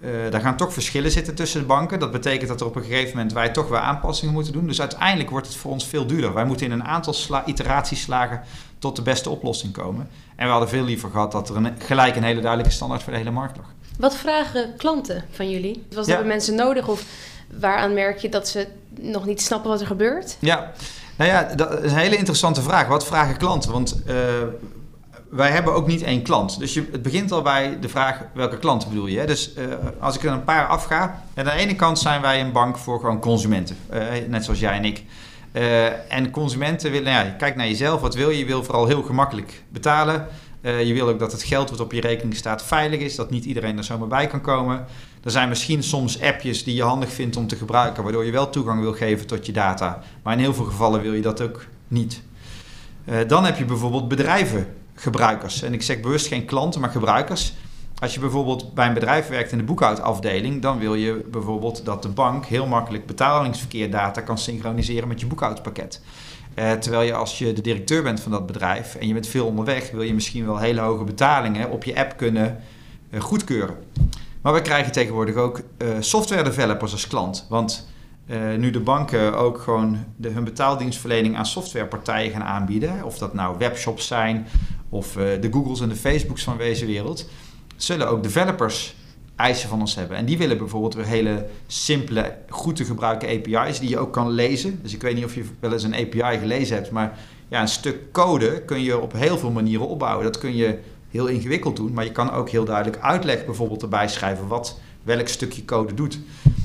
Uh, 0.00 0.30
daar 0.30 0.40
gaan 0.40 0.56
toch 0.56 0.72
verschillen 0.72 1.10
zitten 1.10 1.34
tussen 1.34 1.60
de 1.60 1.66
banken. 1.66 1.98
Dat 1.98 2.12
betekent 2.12 2.48
dat 2.48 2.60
er 2.60 2.66
op 2.66 2.76
een 2.76 2.82
gegeven 2.82 3.16
moment 3.16 3.32
wij 3.32 3.48
toch 3.48 3.68
weer 3.68 3.78
aanpassingen 3.78 4.34
moeten 4.34 4.52
doen. 4.52 4.66
Dus 4.66 4.80
uiteindelijk 4.80 5.30
wordt 5.30 5.46
het 5.46 5.56
voor 5.56 5.70
ons 5.70 5.86
veel 5.86 6.06
duurder. 6.06 6.34
Wij 6.34 6.44
moeten 6.44 6.66
in 6.66 6.72
een 6.72 6.84
aantal 6.84 7.12
sla 7.12 7.46
iteraties 7.46 8.00
slagen 8.00 8.42
tot 8.78 8.96
de 8.96 9.02
beste 9.02 9.30
oplossing 9.30 9.72
komen. 9.72 10.08
En 10.36 10.44
we 10.44 10.50
hadden 10.50 10.68
veel 10.68 10.84
liever 10.84 11.10
gehad 11.10 11.32
dat 11.32 11.48
er 11.48 11.56
een, 11.56 11.74
gelijk 11.78 12.16
een 12.16 12.22
hele 12.22 12.40
duidelijke 12.40 12.72
standaard 12.72 13.02
voor 13.02 13.12
de 13.12 13.18
hele 13.18 13.30
markt 13.30 13.56
lag. 13.56 13.66
Wat 13.98 14.16
vragen 14.16 14.74
klanten 14.76 15.24
van 15.30 15.50
jullie? 15.50 15.86
Was 15.92 16.06
ja. 16.06 16.12
hebben 16.12 16.28
mensen 16.28 16.54
nodig 16.54 16.88
of 16.88 17.04
waaraan 17.60 17.94
merk 17.94 18.18
je 18.18 18.28
dat 18.28 18.48
ze 18.48 18.66
nog 19.00 19.26
niet 19.26 19.42
snappen 19.42 19.70
wat 19.70 19.80
er 19.80 19.86
gebeurt? 19.86 20.36
Ja, 20.38 20.72
nou 21.16 21.30
ja, 21.30 21.54
dat 21.54 21.82
is 21.82 21.92
een 21.92 21.98
hele 21.98 22.16
interessante 22.16 22.62
vraag. 22.62 22.86
Wat 22.86 23.06
vragen 23.06 23.36
klanten? 23.36 23.72
Want 23.72 24.02
uh, 24.06 24.14
wij 25.30 25.50
hebben 25.50 25.74
ook 25.74 25.86
niet 25.86 26.02
één 26.02 26.22
klant. 26.22 26.58
Dus 26.58 26.74
je, 26.74 26.88
het 26.92 27.02
begint 27.02 27.32
al 27.32 27.42
bij 27.42 27.78
de 27.80 27.88
vraag 27.88 28.22
welke 28.34 28.58
klant 28.58 28.88
bedoel 28.88 29.06
je. 29.06 29.26
Dus 29.26 29.52
uh, 29.58 29.64
als 29.98 30.16
ik 30.16 30.24
er 30.24 30.32
een 30.32 30.44
paar 30.44 30.66
afga. 30.66 31.22
Aan 31.34 31.44
de 31.44 31.50
ene 31.50 31.76
kant 31.76 31.98
zijn 31.98 32.20
wij 32.20 32.40
een 32.40 32.52
bank 32.52 32.78
voor 32.78 33.00
gewoon 33.00 33.20
consumenten. 33.20 33.76
Uh, 33.92 34.02
net 34.28 34.44
zoals 34.44 34.60
jij 34.60 34.76
en 34.76 34.84
ik. 34.84 35.04
Uh, 35.52 36.12
en 36.12 36.30
consumenten 36.30 36.90
willen, 36.90 37.12
nou 37.12 37.26
ja, 37.26 37.32
kijk 37.32 37.56
naar 37.56 37.66
jezelf. 37.66 38.00
Wat 38.00 38.14
wil 38.14 38.30
je? 38.30 38.38
Je 38.38 38.44
wil 38.44 38.64
vooral 38.64 38.86
heel 38.86 39.02
gemakkelijk 39.02 39.62
betalen. 39.68 40.26
je 40.62 40.92
wil 40.92 41.08
ook 41.08 41.18
dat 41.18 41.32
het 41.32 41.42
geld 41.42 41.70
wat 41.70 41.80
op 41.80 41.92
je 41.92 42.00
rekening 42.00 42.36
staat 42.36 42.64
veilig 42.64 43.00
is. 43.00 43.16
Dat 43.16 43.30
niet 43.30 43.44
iedereen 43.44 43.76
er 43.76 43.84
zomaar 43.84 44.08
bij 44.08 44.26
kan 44.26 44.40
komen. 44.40 44.84
Er 45.24 45.30
zijn 45.30 45.48
misschien 45.48 45.82
soms 45.82 46.22
appjes 46.22 46.64
die 46.64 46.74
je 46.74 46.82
handig 46.82 47.12
vindt 47.12 47.36
om 47.36 47.46
te 47.46 47.56
gebruiken. 47.56 48.02
Waardoor 48.02 48.24
je 48.24 48.30
wel 48.30 48.50
toegang 48.50 48.80
wil 48.80 48.92
geven 48.92 49.26
tot 49.26 49.46
je 49.46 49.52
data. 49.52 50.02
Maar 50.22 50.32
in 50.32 50.40
heel 50.40 50.54
veel 50.54 50.64
gevallen 50.64 51.00
wil 51.00 51.12
je 51.12 51.22
dat 51.22 51.40
ook 51.40 51.66
niet. 51.88 52.22
dan 53.26 53.44
heb 53.44 53.58
je 53.58 53.64
bijvoorbeeld 53.64 54.08
bedrijven 54.08 54.66
gebruikers. 55.00 55.62
En 55.62 55.72
ik 55.72 55.82
zeg 55.82 56.00
bewust 56.00 56.26
geen 56.26 56.44
klanten, 56.44 56.80
maar 56.80 56.90
gebruikers. 56.90 57.52
Als 57.98 58.14
je 58.14 58.20
bijvoorbeeld 58.20 58.74
bij 58.74 58.86
een 58.86 58.94
bedrijf 58.94 59.28
werkt 59.28 59.52
in 59.52 59.58
de 59.58 59.64
boekhoudafdeling, 59.64 60.62
dan 60.62 60.78
wil 60.78 60.94
je 60.94 61.24
bijvoorbeeld 61.30 61.84
dat 61.84 62.02
de 62.02 62.08
bank 62.08 62.46
heel 62.46 62.66
makkelijk 62.66 63.06
betalingsverkeerdata 63.06 64.20
kan 64.20 64.38
synchroniseren 64.38 65.08
met 65.08 65.20
je 65.20 65.26
boekhoudpakket. 65.26 66.00
Uh, 66.54 66.72
terwijl 66.72 67.02
je 67.02 67.14
als 67.14 67.38
je 67.38 67.52
de 67.52 67.60
directeur 67.60 68.02
bent 68.02 68.20
van 68.20 68.32
dat 68.32 68.46
bedrijf 68.46 68.94
en 68.94 69.06
je 69.06 69.12
bent 69.12 69.26
veel 69.26 69.46
onderweg, 69.46 69.90
wil 69.90 70.02
je 70.02 70.14
misschien 70.14 70.46
wel 70.46 70.58
hele 70.58 70.80
hoge 70.80 71.04
betalingen 71.04 71.70
op 71.70 71.84
je 71.84 71.96
app 71.96 72.16
kunnen 72.16 72.58
uh, 73.10 73.20
goedkeuren. 73.20 73.76
Maar 74.40 74.52
we 74.52 74.62
krijgen 74.62 74.92
tegenwoordig 74.92 75.34
ook 75.34 75.60
uh, 75.78 75.88
software 76.00 76.42
developers 76.42 76.92
als 76.92 77.06
klant. 77.06 77.46
Want 77.48 77.88
nu 78.56 78.70
de 78.70 78.80
banken 78.80 79.36
ook 79.38 79.60
gewoon 79.60 80.04
de, 80.16 80.28
hun 80.28 80.44
betaaldienstverlening 80.44 81.36
aan 81.36 81.46
softwarepartijen 81.46 82.30
gaan 82.30 82.42
aanbieden, 82.42 83.04
of 83.04 83.18
dat 83.18 83.34
nou 83.34 83.58
webshops 83.58 84.06
zijn 84.06 84.46
of 84.90 85.16
uh, 85.16 85.24
de 85.40 85.48
Googles 85.50 85.80
en 85.80 85.88
de 85.88 85.96
Facebooks 85.96 86.42
van 86.42 86.58
deze 86.58 86.86
wereld, 86.86 87.28
zullen 87.76 88.08
ook 88.08 88.22
developers 88.22 88.94
eisen 89.36 89.68
van 89.68 89.80
ons 89.80 89.94
hebben. 89.94 90.16
En 90.16 90.24
die 90.24 90.38
willen 90.38 90.58
bijvoorbeeld 90.58 90.94
weer 90.94 91.06
hele 91.06 91.46
simpele, 91.66 92.36
goed 92.48 92.76
te 92.76 92.84
gebruiken 92.84 93.28
API's 93.28 93.80
die 93.80 93.88
je 93.88 93.98
ook 93.98 94.12
kan 94.12 94.30
lezen. 94.30 94.78
Dus 94.82 94.94
ik 94.94 95.02
weet 95.02 95.14
niet 95.14 95.24
of 95.24 95.34
je 95.34 95.44
wel 95.60 95.72
eens 95.72 95.82
een 95.82 95.94
API 95.94 96.38
gelezen 96.38 96.76
hebt, 96.76 96.90
maar 96.90 97.18
ja, 97.48 97.60
een 97.60 97.68
stuk 97.68 98.12
code 98.12 98.62
kun 98.64 98.82
je 98.82 98.98
op 98.98 99.12
heel 99.12 99.38
veel 99.38 99.50
manieren 99.50 99.88
opbouwen. 99.88 100.24
Dat 100.24 100.38
kun 100.38 100.56
je 100.56 100.78
heel 101.10 101.26
ingewikkeld 101.26 101.76
doen, 101.76 101.92
maar 101.92 102.04
je 102.04 102.12
kan 102.12 102.32
ook 102.32 102.50
heel 102.50 102.64
duidelijk 102.64 103.02
uitleg 103.02 103.44
bijvoorbeeld 103.44 103.82
erbij 103.82 104.08
schrijven 104.08 104.46
wat 104.46 104.78
welk 105.02 105.28
stukje 105.28 105.64
code 105.64 105.94
doet. 105.94 106.18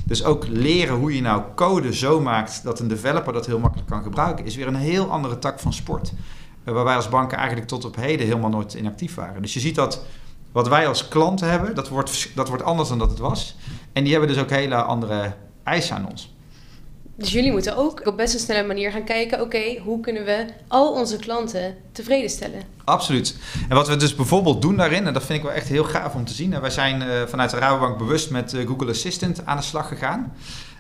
Dus 0.06 0.24
ook 0.24 0.48
leren 0.48 0.96
hoe 0.96 1.16
je 1.16 1.22
nou 1.22 1.44
code 1.56 1.94
zo 1.94 2.22
maakt 2.22 2.64
dat 2.64 2.80
een 2.80 2.88
developer 2.88 3.34
dat 3.34 3.46
heel 3.46 3.60
makkelijk 3.60 3.90
kan 3.90 4.04
gebruiken, 4.04 4.46
is 4.46 4.56
weer 4.56 4.68
een 4.68 4.76
heel 4.76 5.12
andere 5.12 5.40
tak 5.40 5.60
van 5.60 5.74
sport. 5.74 6.14
Eh, 6.66 6.74
waar 6.74 6.84
wij 6.84 6.96
als 6.96 7.10
banken 7.10 7.38
eigenlijk 7.38 7.68
tot 7.68 7.86
op 7.86 7.96
heden 7.96 8.26
helemaal 8.26 8.50
nooit 8.50 8.74
inactief 8.74 9.16
waren. 9.16 9.42
Dus 9.42 9.54
je 9.54 9.60
ziet 9.60 9.76
dat 9.76 10.06
wat 10.52 10.68
wij 10.68 10.88
als 10.88 11.08
klanten 11.08 11.50
hebben, 11.50 11.76
dat 11.76 11.90
wordt, 11.90 12.30
dat 12.36 12.48
wordt 12.48 12.64
anders 12.64 12.90
dan 12.90 13.00
dat 13.00 13.10
het 13.10 13.20
was. 13.20 13.56
En 13.94 14.04
die 14.04 14.12
hebben 14.12 14.30
dus 14.30 14.42
ook 14.42 14.50
hele 14.50 14.76
andere 14.76 15.34
eisen 15.64 15.96
aan 15.96 16.10
ons. 16.10 16.34
Dus 17.18 17.32
jullie 17.32 17.52
moeten 17.52 17.78
ook 17.78 18.08
op 18.08 18.18
best 18.18 18.34
een 18.34 18.40
snelle 18.40 18.68
manier 18.68 18.92
gaan 18.92 19.04
kijken: 19.04 19.42
oké, 19.42 19.80
hoe 19.84 20.00
kunnen 20.00 20.26
we 20.26 20.46
al 20.68 20.94
onze 20.94 21.18
klanten 21.18 21.76
tevreden 21.92 22.30
stellen? 22.30 22.62
Absoluut. 22.84 23.38
En 23.70 23.76
wat 23.76 23.88
we 23.88 23.96
dus 23.96 24.16
bijvoorbeeld 24.16 24.62
doen 24.62 24.76
daarin, 24.76 25.08
en 25.08 25.14
dat 25.14 25.24
vind 25.24 25.38
ik 25.40 25.46
wel 25.46 25.54
echt 25.54 25.68
heel 25.68 25.84
gaaf 25.84 26.16
om 26.16 26.26
te 26.26 26.34
zien. 26.34 26.62
Wij 26.62 26.70
zijn 26.70 27.02
uh, 27.02 27.22
vanuit 27.28 27.50
de 27.50 27.58
Rabobank 27.58 27.98
bewust 27.98 28.30
met 28.30 28.54
uh, 28.54 28.68
Google 28.68 28.90
Assistant 28.90 29.46
aan 29.46 29.58
de 29.58 29.64
slag 29.64 29.88
gegaan. 29.88 30.34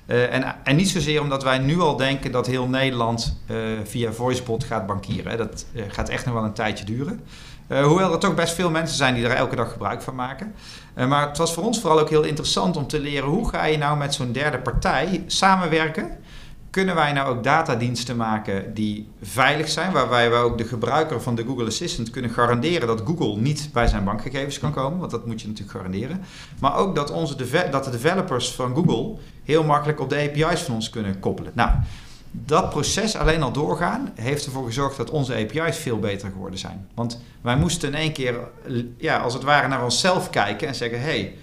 Uh, 0.07 0.33
en, 0.33 0.55
en, 0.63 0.75
niet 0.75 0.89
zozeer 0.89 1.21
omdat 1.21 1.43
wij 1.43 1.57
nu 1.57 1.79
al 1.79 1.95
denken 1.95 2.31
dat 2.31 2.47
heel 2.47 2.67
Nederland 2.67 3.37
via 3.83 4.11
VoiceBot 4.11 4.63
gaat 4.63 4.87
bankieren. 4.87 5.37
Dat 5.37 5.65
gaat 5.87 6.09
echt 6.09 6.25
nog 6.25 6.33
wel 6.33 6.43
een 6.43 6.53
tijdje 6.53 6.85
duren. 6.85 7.21
hoewel 7.67 8.13
er 8.13 8.19
toch 8.19 8.35
best 8.35 8.53
veel 8.53 8.69
mensen 8.69 8.97
zijn 8.97 9.15
die 9.15 9.25
er 9.25 9.35
elke 9.35 9.55
dag 9.55 9.71
gebruik 9.71 10.01
van 10.01 10.15
maken. 10.15 10.55
maar 10.93 11.27
het 11.27 11.37
was 11.37 11.53
voor 11.53 11.63
ons 11.63 11.79
vooral 11.79 11.99
ook 11.99 12.09
heel 12.09 12.23
interessant 12.23 12.77
om 12.77 12.87
te 12.87 12.99
leren 12.99 13.29
hoe 13.29 13.49
ga 13.49 13.65
je 13.65 13.77
nou 13.77 13.97
met 13.97 14.13
zo'n 14.13 14.31
derde 14.31 14.59
partij 14.59 15.23
samenwerken 15.27 16.17
kunnen 16.75 16.95
wij 16.95 17.13
nou 17.13 17.35
ook 17.35 17.43
datadiensten 17.43 18.17
maken 18.17 18.73
die 18.73 19.09
veilig 19.21 19.69
zijn, 19.69 19.91
waarbij 19.91 20.29
we 20.29 20.35
ook 20.35 20.57
de 20.57 20.63
gebruiker 20.63 21.21
van 21.21 21.35
de 21.35 21.43
Google 21.43 21.65
Assistant 21.65 22.09
kunnen 22.09 22.31
garanderen 22.31 22.87
dat 22.87 23.01
Google 23.05 23.35
niet 23.35 23.69
bij 23.73 23.87
zijn 23.87 24.03
bankgegevens 24.03 24.59
kan 24.59 24.71
komen, 24.71 24.99
want 24.99 25.11
dat 25.11 25.25
moet 25.25 25.41
je 25.41 25.47
natuurlijk 25.47 25.77
garanderen. 25.77 26.21
Maar 26.59 26.75
ook 26.77 26.95
dat, 26.95 27.11
onze 27.11 27.35
dat 27.71 27.83
de 27.83 27.89
developers 27.89 28.51
van 28.51 28.75
Google 28.75 29.15
heel 29.43 29.63
makkelijk 29.63 29.99
op 29.99 30.09
de 30.09 30.15
API's 30.15 30.61
van 30.61 30.73
ons 30.75 30.89
kunnen 30.89 31.19
koppelen. 31.19 31.51
Nou, 31.55 31.71
dat 32.31 32.69
proces 32.69 33.15
alleen 33.15 33.43
al 33.43 33.51
doorgaan 33.51 34.11
heeft 34.15 34.45
ervoor 34.45 34.65
gezorgd 34.65 34.97
dat 34.97 35.09
onze 35.09 35.33
API's 35.33 35.77
veel 35.77 35.99
beter 35.99 36.29
geworden 36.31 36.59
zijn. 36.59 36.87
Want 36.93 37.21
wij 37.41 37.55
moesten 37.57 37.89
in 37.89 37.95
één 37.95 38.13
keer, 38.13 38.35
ja, 38.97 39.17
als 39.17 39.33
het 39.33 39.43
ware, 39.43 39.67
naar 39.67 39.83
onszelf 39.83 40.29
kijken 40.29 40.67
en 40.67 40.75
zeggen: 40.75 40.99
hé, 40.99 41.05
hey, 41.05 41.35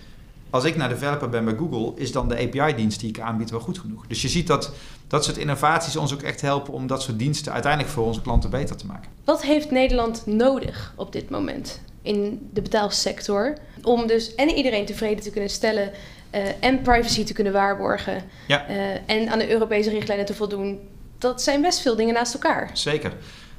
als 0.53 0.65
ik 0.65 0.77
naar 0.77 0.89
developer 0.89 1.29
ben 1.29 1.45
bij 1.45 1.55
Google, 1.55 1.93
is 1.95 2.13
dan 2.13 2.29
de 2.29 2.35
API-dienst 2.35 3.01
die 3.01 3.09
ik 3.09 3.21
aanbied 3.21 3.51
wel 3.51 3.61
goed 3.61 3.79
genoeg. 3.79 4.07
Dus 4.07 4.23
je 4.23 4.29
ziet 4.29 4.47
dat 4.47 4.73
dat 5.07 5.25
soort 5.25 5.37
innovaties 5.37 5.97
ons 5.97 6.13
ook 6.13 6.23
echt 6.23 6.41
helpen 6.41 6.73
om 6.73 6.87
dat 6.87 7.03
soort 7.03 7.19
diensten 7.19 7.53
uiteindelijk 7.53 7.93
voor 7.93 8.05
onze 8.05 8.23
klanten 8.23 8.51
beter 8.51 8.77
te 8.77 8.87
maken. 8.87 9.11
Wat 9.25 9.43
heeft 9.43 9.71
Nederland 9.71 10.27
nodig 10.27 10.93
op 10.97 11.13
dit 11.13 11.31
moment 11.31 11.81
in 12.03 12.49
de 12.53 12.63
betaalsector 12.63 13.57
om 13.83 14.07
dus 14.07 14.35
en 14.35 14.49
iedereen 14.49 14.87
tevreden 14.87 15.23
te 15.23 15.31
kunnen 15.31 15.51
stellen 15.51 15.91
uh, 16.35 16.41
en 16.61 16.83
privacy 16.83 17.25
te 17.25 17.33
kunnen 17.33 17.53
waarborgen 17.53 18.23
ja. 18.49 18.71
uh, 18.71 18.77
en 19.07 19.29
aan 19.29 19.39
de 19.39 19.51
Europese 19.51 19.91
richtlijnen 19.91 20.27
te 20.27 20.35
voldoen? 20.35 20.81
Dat 21.19 21.43
zijn 21.43 21.61
best 21.61 21.81
veel 21.81 21.97
dingen 21.97 22.15
naast 22.15 22.35
elkaar. 22.35 22.71
Zeker. 22.73 23.13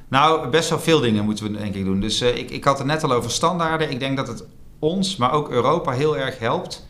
Nou, 0.07 0.49
best 0.49 0.69
wel 0.69 0.79
veel 0.79 0.99
dingen 0.99 1.25
moeten 1.25 1.51
we 1.51 1.57
denk 1.57 1.75
ik 1.75 1.85
doen. 1.85 1.99
Dus 1.99 2.21
uh, 2.21 2.37
ik, 2.37 2.51
ik 2.51 2.63
had 2.63 2.77
het 2.77 2.87
net 2.87 3.03
al 3.03 3.11
over 3.11 3.31
standaarden. 3.31 3.91
Ik 3.91 3.99
denk 3.99 4.17
dat 4.17 4.27
het 4.27 4.43
ons, 4.83 5.15
maar 5.15 5.31
ook 5.31 5.49
Europa 5.49 5.91
heel 5.91 6.17
erg 6.17 6.39
helpt 6.39 6.87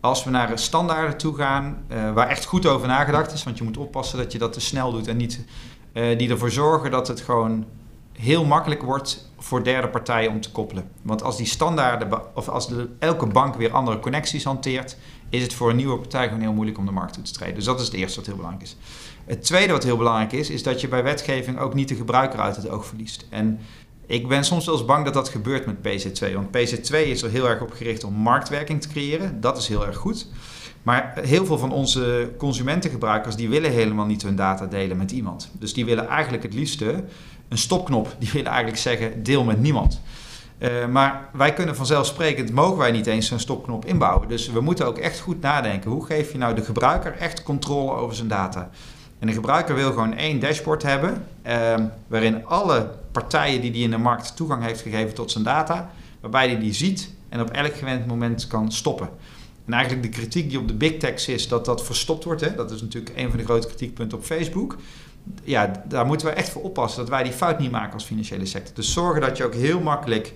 als 0.00 0.24
we 0.24 0.30
naar 0.30 0.58
standaarden 0.58 1.16
toe 1.16 1.34
gaan, 1.34 1.84
uh, 1.92 2.12
waar 2.12 2.28
echt 2.28 2.44
goed 2.44 2.66
over 2.66 2.88
nagedacht 2.88 3.32
is, 3.32 3.44
want 3.44 3.58
je 3.58 3.64
moet 3.64 3.76
oppassen 3.76 4.18
dat 4.18 4.32
je 4.32 4.38
dat 4.38 4.52
te 4.52 4.60
snel 4.60 4.92
doet 4.92 5.08
en 5.08 5.16
niet 5.16 5.44
uh, 5.92 6.18
die 6.18 6.30
ervoor 6.30 6.50
zorgen 6.50 6.90
dat 6.90 7.08
het 7.08 7.20
gewoon 7.20 7.64
heel 8.12 8.44
makkelijk 8.44 8.82
wordt 8.82 9.30
voor 9.38 9.64
derde 9.64 9.88
partijen 9.88 10.30
om 10.30 10.40
te 10.40 10.50
koppelen. 10.50 10.90
Want 11.02 11.22
als 11.22 11.36
die 11.36 11.46
standaarden, 11.46 12.34
of 12.34 12.48
als 12.48 12.70
elke 12.98 13.26
bank 13.26 13.54
weer 13.54 13.72
andere 13.72 13.98
connecties 13.98 14.44
hanteert, 14.44 14.96
is 15.28 15.42
het 15.42 15.54
voor 15.54 15.70
een 15.70 15.76
nieuwe 15.76 15.98
partij 15.98 16.26
gewoon 16.26 16.40
heel 16.40 16.52
moeilijk 16.52 16.78
om 16.78 16.86
de 16.86 16.92
markt 16.92 17.12
toe 17.12 17.22
te 17.22 17.32
treden. 17.32 17.54
Dus 17.54 17.64
dat 17.64 17.80
is 17.80 17.86
het 17.86 17.94
eerste 17.94 18.16
wat 18.16 18.26
heel 18.26 18.36
belangrijk 18.36 18.64
is. 18.64 18.76
Het 19.24 19.42
tweede 19.42 19.72
wat 19.72 19.84
heel 19.84 19.96
belangrijk 19.96 20.32
is, 20.32 20.50
is 20.50 20.62
dat 20.62 20.80
je 20.80 20.88
bij 20.88 21.02
wetgeving 21.02 21.58
ook 21.58 21.74
niet 21.74 21.88
de 21.88 21.94
gebruiker 21.94 22.40
uit 22.40 22.56
het 22.56 22.68
oog 22.68 22.86
verliest. 22.86 23.26
En 23.30 23.60
ik 24.06 24.28
ben 24.28 24.44
soms 24.44 24.66
wel 24.66 24.74
eens 24.74 24.84
bang 24.84 25.04
dat 25.04 25.14
dat 25.14 25.28
gebeurt 25.28 25.66
met 25.66 25.76
PC2. 25.76 26.34
Want 26.34 26.48
PC2 26.48 26.96
is 26.96 27.22
er 27.22 27.30
heel 27.30 27.48
erg 27.48 27.60
op 27.60 27.72
gericht 27.72 28.04
om 28.04 28.14
marktwerking 28.14 28.82
te 28.82 28.88
creëren. 28.88 29.40
Dat 29.40 29.58
is 29.58 29.68
heel 29.68 29.86
erg 29.86 29.96
goed. 29.96 30.28
Maar 30.82 31.12
heel 31.20 31.46
veel 31.46 31.58
van 31.58 31.72
onze 31.72 32.30
consumentengebruikers 32.38 33.36
die 33.36 33.48
willen 33.48 33.70
helemaal 33.70 34.06
niet 34.06 34.22
hun 34.22 34.36
data 34.36 34.66
delen 34.66 34.96
met 34.96 35.10
iemand. 35.10 35.50
Dus 35.52 35.74
die 35.74 35.84
willen 35.84 36.08
eigenlijk 36.08 36.42
het 36.42 36.54
liefste 36.54 37.04
een 37.48 37.58
stopknop. 37.58 38.16
Die 38.18 38.30
willen 38.32 38.50
eigenlijk 38.50 38.78
zeggen 38.78 39.22
deel 39.22 39.44
met 39.44 39.60
niemand. 39.60 40.00
Uh, 40.58 40.86
maar 40.86 41.28
wij 41.32 41.52
kunnen 41.52 41.76
vanzelfsprekend, 41.76 42.52
mogen 42.52 42.76
wij 42.76 42.90
niet 42.90 43.06
eens 43.06 43.26
zo'n 43.26 43.38
stopknop 43.38 43.84
inbouwen. 43.84 44.28
Dus 44.28 44.50
we 44.50 44.60
moeten 44.60 44.86
ook 44.86 44.98
echt 44.98 45.20
goed 45.20 45.40
nadenken. 45.40 45.90
Hoe 45.90 46.06
geef 46.06 46.32
je 46.32 46.38
nou 46.38 46.54
de 46.54 46.64
gebruiker 46.64 47.16
echt 47.16 47.42
controle 47.42 47.92
over 47.92 48.16
zijn 48.16 48.28
data? 48.28 48.70
En 49.18 49.26
de 49.26 49.32
gebruiker 49.32 49.74
wil 49.74 49.88
gewoon 49.88 50.14
één 50.14 50.40
dashboard 50.40 50.82
hebben, 50.82 51.26
uh, 51.46 51.74
waarin 52.06 52.46
alle 52.46 52.90
partijen 53.12 53.60
die 53.60 53.70
die 53.70 53.82
in 53.82 53.90
de 53.90 53.98
markt 53.98 54.36
toegang 54.36 54.64
heeft 54.64 54.80
gegeven 54.80 55.14
tot 55.14 55.30
zijn 55.30 55.44
data, 55.44 55.90
waarbij 56.20 56.46
hij 56.48 56.58
die 56.58 56.72
ziet 56.72 57.10
en 57.28 57.40
op 57.40 57.50
elk 57.50 57.76
gewend 57.76 58.06
moment 58.06 58.46
kan 58.46 58.72
stoppen. 58.72 59.08
En 59.66 59.72
eigenlijk 59.72 60.02
de 60.02 60.18
kritiek 60.18 60.48
die 60.48 60.58
op 60.58 60.68
de 60.68 60.74
big 60.74 60.96
techs 60.96 61.28
is 61.28 61.48
dat 61.48 61.64
dat 61.64 61.84
verstopt 61.84 62.24
wordt, 62.24 62.40
hè, 62.40 62.54
dat 62.54 62.70
is 62.70 62.80
natuurlijk 62.82 63.16
een 63.16 63.28
van 63.28 63.38
de 63.38 63.44
grote 63.44 63.66
kritiekpunten 63.66 64.18
op 64.18 64.24
Facebook. 64.24 64.76
Ja, 65.44 65.84
daar 65.88 66.06
moeten 66.06 66.26
we 66.26 66.32
echt 66.32 66.48
voor 66.48 66.62
oppassen 66.62 67.00
dat 67.00 67.08
wij 67.08 67.22
die 67.22 67.32
fout 67.32 67.58
niet 67.58 67.70
maken 67.70 67.92
als 67.92 68.04
financiële 68.04 68.46
sector. 68.46 68.74
Dus 68.74 68.92
zorgen 68.92 69.20
dat 69.20 69.36
je 69.36 69.44
ook 69.44 69.54
heel 69.54 69.80
makkelijk 69.80 70.32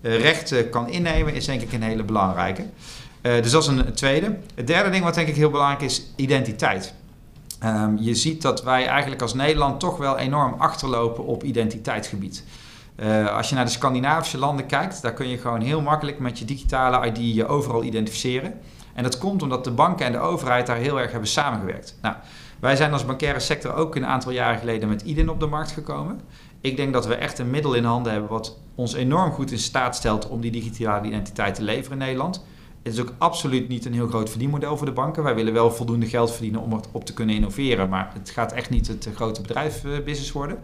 uh, 0.00 0.20
rechten 0.20 0.70
kan 0.70 0.88
innemen, 0.88 1.34
is 1.34 1.44
denk 1.44 1.60
ik 1.60 1.72
een 1.72 1.82
hele 1.82 2.02
belangrijke. 2.02 2.64
Uh, 3.22 3.42
dus 3.42 3.50
dat 3.50 3.62
is 3.62 3.68
een 3.68 3.92
tweede. 3.94 4.38
Het 4.54 4.66
derde 4.66 4.90
ding 4.90 5.04
wat 5.04 5.14
denk 5.14 5.28
ik 5.28 5.36
heel 5.36 5.50
belangrijk 5.50 5.82
is, 5.82 6.12
identiteit. 6.16 6.94
Um, 7.64 7.98
je 7.98 8.14
ziet 8.14 8.42
dat 8.42 8.62
wij 8.62 8.86
eigenlijk 8.86 9.22
als 9.22 9.34
Nederland 9.34 9.80
toch 9.80 9.96
wel 9.96 10.18
enorm 10.18 10.54
achterlopen 10.58 11.24
op 11.24 11.42
identiteitsgebied. 11.42 12.44
Uh, 12.96 13.36
als 13.36 13.48
je 13.48 13.54
naar 13.54 13.64
de 13.64 13.70
Scandinavische 13.70 14.38
landen 14.38 14.66
kijkt, 14.66 15.02
daar 15.02 15.12
kun 15.12 15.28
je 15.28 15.38
gewoon 15.38 15.60
heel 15.60 15.80
makkelijk 15.80 16.18
met 16.18 16.38
je 16.38 16.44
digitale 16.44 17.06
ID 17.06 17.34
je 17.34 17.46
overal 17.46 17.82
identificeren. 17.82 18.60
En 18.94 19.02
dat 19.02 19.18
komt 19.18 19.42
omdat 19.42 19.64
de 19.64 19.70
banken 19.70 20.06
en 20.06 20.12
de 20.12 20.18
overheid 20.18 20.66
daar 20.66 20.76
heel 20.76 21.00
erg 21.00 21.10
hebben 21.10 21.28
samengewerkt. 21.28 21.98
Nou, 22.02 22.14
wij 22.60 22.76
zijn 22.76 22.92
als 22.92 23.04
bankaire 23.04 23.40
sector 23.40 23.74
ook 23.74 23.96
een 23.96 24.06
aantal 24.06 24.32
jaren 24.32 24.58
geleden 24.58 24.88
met 24.88 25.02
IDIN 25.02 25.28
op 25.28 25.40
de 25.40 25.46
markt 25.46 25.72
gekomen. 25.72 26.20
Ik 26.60 26.76
denk 26.76 26.92
dat 26.92 27.06
we 27.06 27.14
echt 27.14 27.38
een 27.38 27.50
middel 27.50 27.74
in 27.74 27.84
handen 27.84 28.12
hebben 28.12 28.30
wat 28.30 28.58
ons 28.74 28.94
enorm 28.94 29.32
goed 29.32 29.50
in 29.50 29.58
staat 29.58 29.96
stelt 29.96 30.28
om 30.28 30.40
die 30.40 30.50
digitale 30.50 31.06
identiteit 31.06 31.54
te 31.54 31.62
leveren 31.62 31.92
in 31.92 32.04
Nederland. 32.04 32.44
Het 32.84 32.92
is 32.92 33.00
ook 33.00 33.12
absoluut 33.18 33.68
niet 33.68 33.84
een 33.84 33.92
heel 33.92 34.06
groot 34.06 34.30
verdienmodel 34.30 34.76
voor 34.76 34.86
de 34.86 34.92
banken. 34.92 35.22
Wij 35.22 35.34
willen 35.34 35.52
wel 35.52 35.70
voldoende 35.70 36.06
geld 36.06 36.32
verdienen 36.32 36.60
om 36.60 36.80
op 36.92 37.04
te 37.04 37.14
kunnen 37.14 37.34
innoveren. 37.34 37.88
Maar 37.88 38.10
het 38.18 38.30
gaat 38.30 38.52
echt 38.52 38.70
niet 38.70 38.86
het 38.86 39.08
grote 39.14 39.40
bedrijfbusiness 39.40 40.32
worden. 40.32 40.58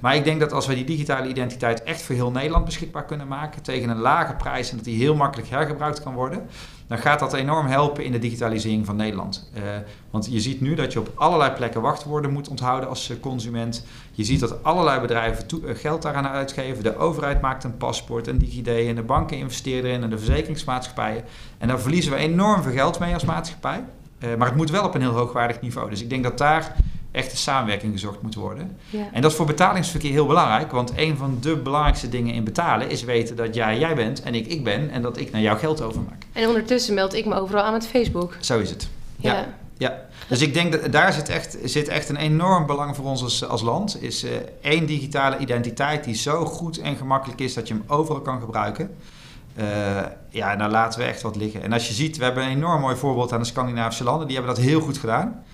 Maar 0.00 0.16
ik 0.16 0.24
denk 0.24 0.40
dat 0.40 0.52
als 0.52 0.66
wij 0.66 0.74
die 0.74 0.84
digitale 0.84 1.28
identiteit 1.28 1.82
echt 1.82 2.02
voor 2.02 2.14
heel 2.14 2.30
Nederland 2.30 2.64
beschikbaar 2.64 3.04
kunnen 3.04 3.28
maken. 3.28 3.62
tegen 3.62 3.88
een 3.88 3.98
lage 3.98 4.34
prijs 4.34 4.70
en 4.70 4.76
dat 4.76 4.84
die 4.84 4.98
heel 4.98 5.14
makkelijk 5.14 5.48
hergebruikt 5.48 6.02
kan 6.02 6.14
worden 6.14 6.48
dan 6.92 7.00
gaat 7.00 7.18
dat 7.18 7.32
enorm 7.32 7.66
helpen 7.66 8.04
in 8.04 8.12
de 8.12 8.18
digitalisering 8.18 8.86
van 8.86 8.96
Nederland. 8.96 9.50
Uh, 9.56 9.62
want 10.10 10.28
je 10.30 10.40
ziet 10.40 10.60
nu 10.60 10.74
dat 10.74 10.92
je 10.92 10.98
op 10.98 11.12
allerlei 11.14 11.52
plekken 11.52 11.80
wachtwoorden 11.80 12.32
moet 12.32 12.48
onthouden 12.48 12.88
als 12.88 13.10
uh, 13.10 13.20
consument. 13.20 13.86
Je 14.12 14.24
ziet 14.24 14.40
dat 14.40 14.64
allerlei 14.64 15.00
bedrijven 15.00 15.46
uh, 15.64 15.74
geld 15.74 16.02
daaraan 16.02 16.26
uitgeven. 16.26 16.82
De 16.82 16.96
overheid 16.96 17.40
maakt 17.40 17.64
een 17.64 17.76
paspoort, 17.76 18.26
een 18.26 18.38
DigiD 18.38 18.66
en 18.68 18.94
de 18.94 19.02
banken 19.02 19.36
investeren 19.36 19.90
erin 19.90 20.02
en 20.02 20.10
de 20.10 20.18
verzekeringsmaatschappijen. 20.18 21.24
En 21.58 21.68
daar 21.68 21.80
verliezen 21.80 22.12
we 22.12 22.18
enorm 22.18 22.62
veel 22.62 22.72
geld 22.72 22.98
mee 22.98 23.14
als 23.14 23.24
maatschappij. 23.24 23.84
maar 24.38 24.48
het 24.48 24.56
moet 24.56 24.70
wel 24.70 24.84
op 24.84 24.94
een 24.94 25.00
heel 25.00 25.10
hoogwaardig 25.10 25.60
niveau. 25.60 25.90
Dus 25.90 26.02
ik 26.02 26.10
denk 26.10 26.22
dat 26.22 26.38
daar 26.38 26.76
echte 27.12 27.36
samenwerking 27.36 27.92
gezocht 27.92 28.22
moet 28.22 28.34
worden. 28.34 28.76
Ja. 28.90 29.08
En 29.12 29.22
dat 29.22 29.30
is 29.30 29.36
voor 29.36 29.46
betalingsverkeer 29.46 30.10
heel 30.10 30.26
belangrijk, 30.26 30.70
want 30.70 30.92
een 30.96 31.16
van 31.16 31.38
de 31.40 31.56
belangrijkste 31.56 32.08
dingen 32.08 32.34
in 32.34 32.44
betalen 32.44 32.90
is 32.90 33.04
weten 33.04 33.36
dat 33.36 33.54
jij 33.54 33.78
jij 33.78 33.94
bent 33.94 34.22
en 34.22 34.34
ik 34.34 34.46
ik 34.46 34.64
ben 34.64 34.90
en 34.90 35.02
dat 35.02 35.16
ik 35.16 35.30
naar 35.30 35.40
jou 35.40 35.58
geld 35.58 35.82
overmaak. 35.82 36.22
En 36.32 36.48
ondertussen 36.48 36.94
meld 36.94 37.14
ik 37.14 37.26
me 37.26 37.34
overal 37.34 37.62
aan 37.62 37.72
met 37.72 37.86
Facebook. 37.86 38.36
Zo 38.40 38.58
is 38.58 38.70
het. 38.70 38.88
Ja. 39.16 39.34
ja. 39.34 39.54
ja. 39.78 40.10
Dus 40.28 40.40
ik 40.40 40.54
denk 40.54 40.72
dat 40.72 40.92
daar 40.92 41.12
zit 41.12 41.28
echt, 41.28 41.56
zit 41.64 41.88
echt 41.88 42.08
een 42.08 42.16
enorm 42.16 42.66
belang 42.66 42.96
voor 42.96 43.04
ons 43.04 43.22
als, 43.22 43.48
als 43.48 43.62
land. 43.62 44.02
Is 44.02 44.24
uh, 44.24 44.30
één 44.60 44.86
digitale 44.86 45.38
identiteit 45.38 46.04
die 46.04 46.14
zo 46.14 46.44
goed 46.44 46.78
en 46.78 46.96
gemakkelijk 46.96 47.40
is 47.40 47.54
dat 47.54 47.68
je 47.68 47.74
hem 47.74 47.84
overal 47.86 48.20
kan 48.20 48.40
gebruiken. 48.40 48.96
Uh, 49.58 49.64
ja, 50.28 50.54
nou 50.54 50.70
laten 50.70 51.00
we 51.00 51.06
echt 51.06 51.22
wat 51.22 51.36
liggen. 51.36 51.62
En 51.62 51.72
als 51.72 51.88
je 51.88 51.94
ziet, 51.94 52.16
we 52.16 52.24
hebben 52.24 52.44
een 52.44 52.50
enorm 52.50 52.80
mooi 52.80 52.96
voorbeeld 52.96 53.32
aan 53.32 53.40
de 53.40 53.46
Scandinavische 53.46 54.04
landen. 54.04 54.26
Die 54.26 54.36
hebben 54.36 54.54
dat 54.54 54.64
heel 54.64 54.80
goed 54.80 54.98
gedaan. 54.98 55.44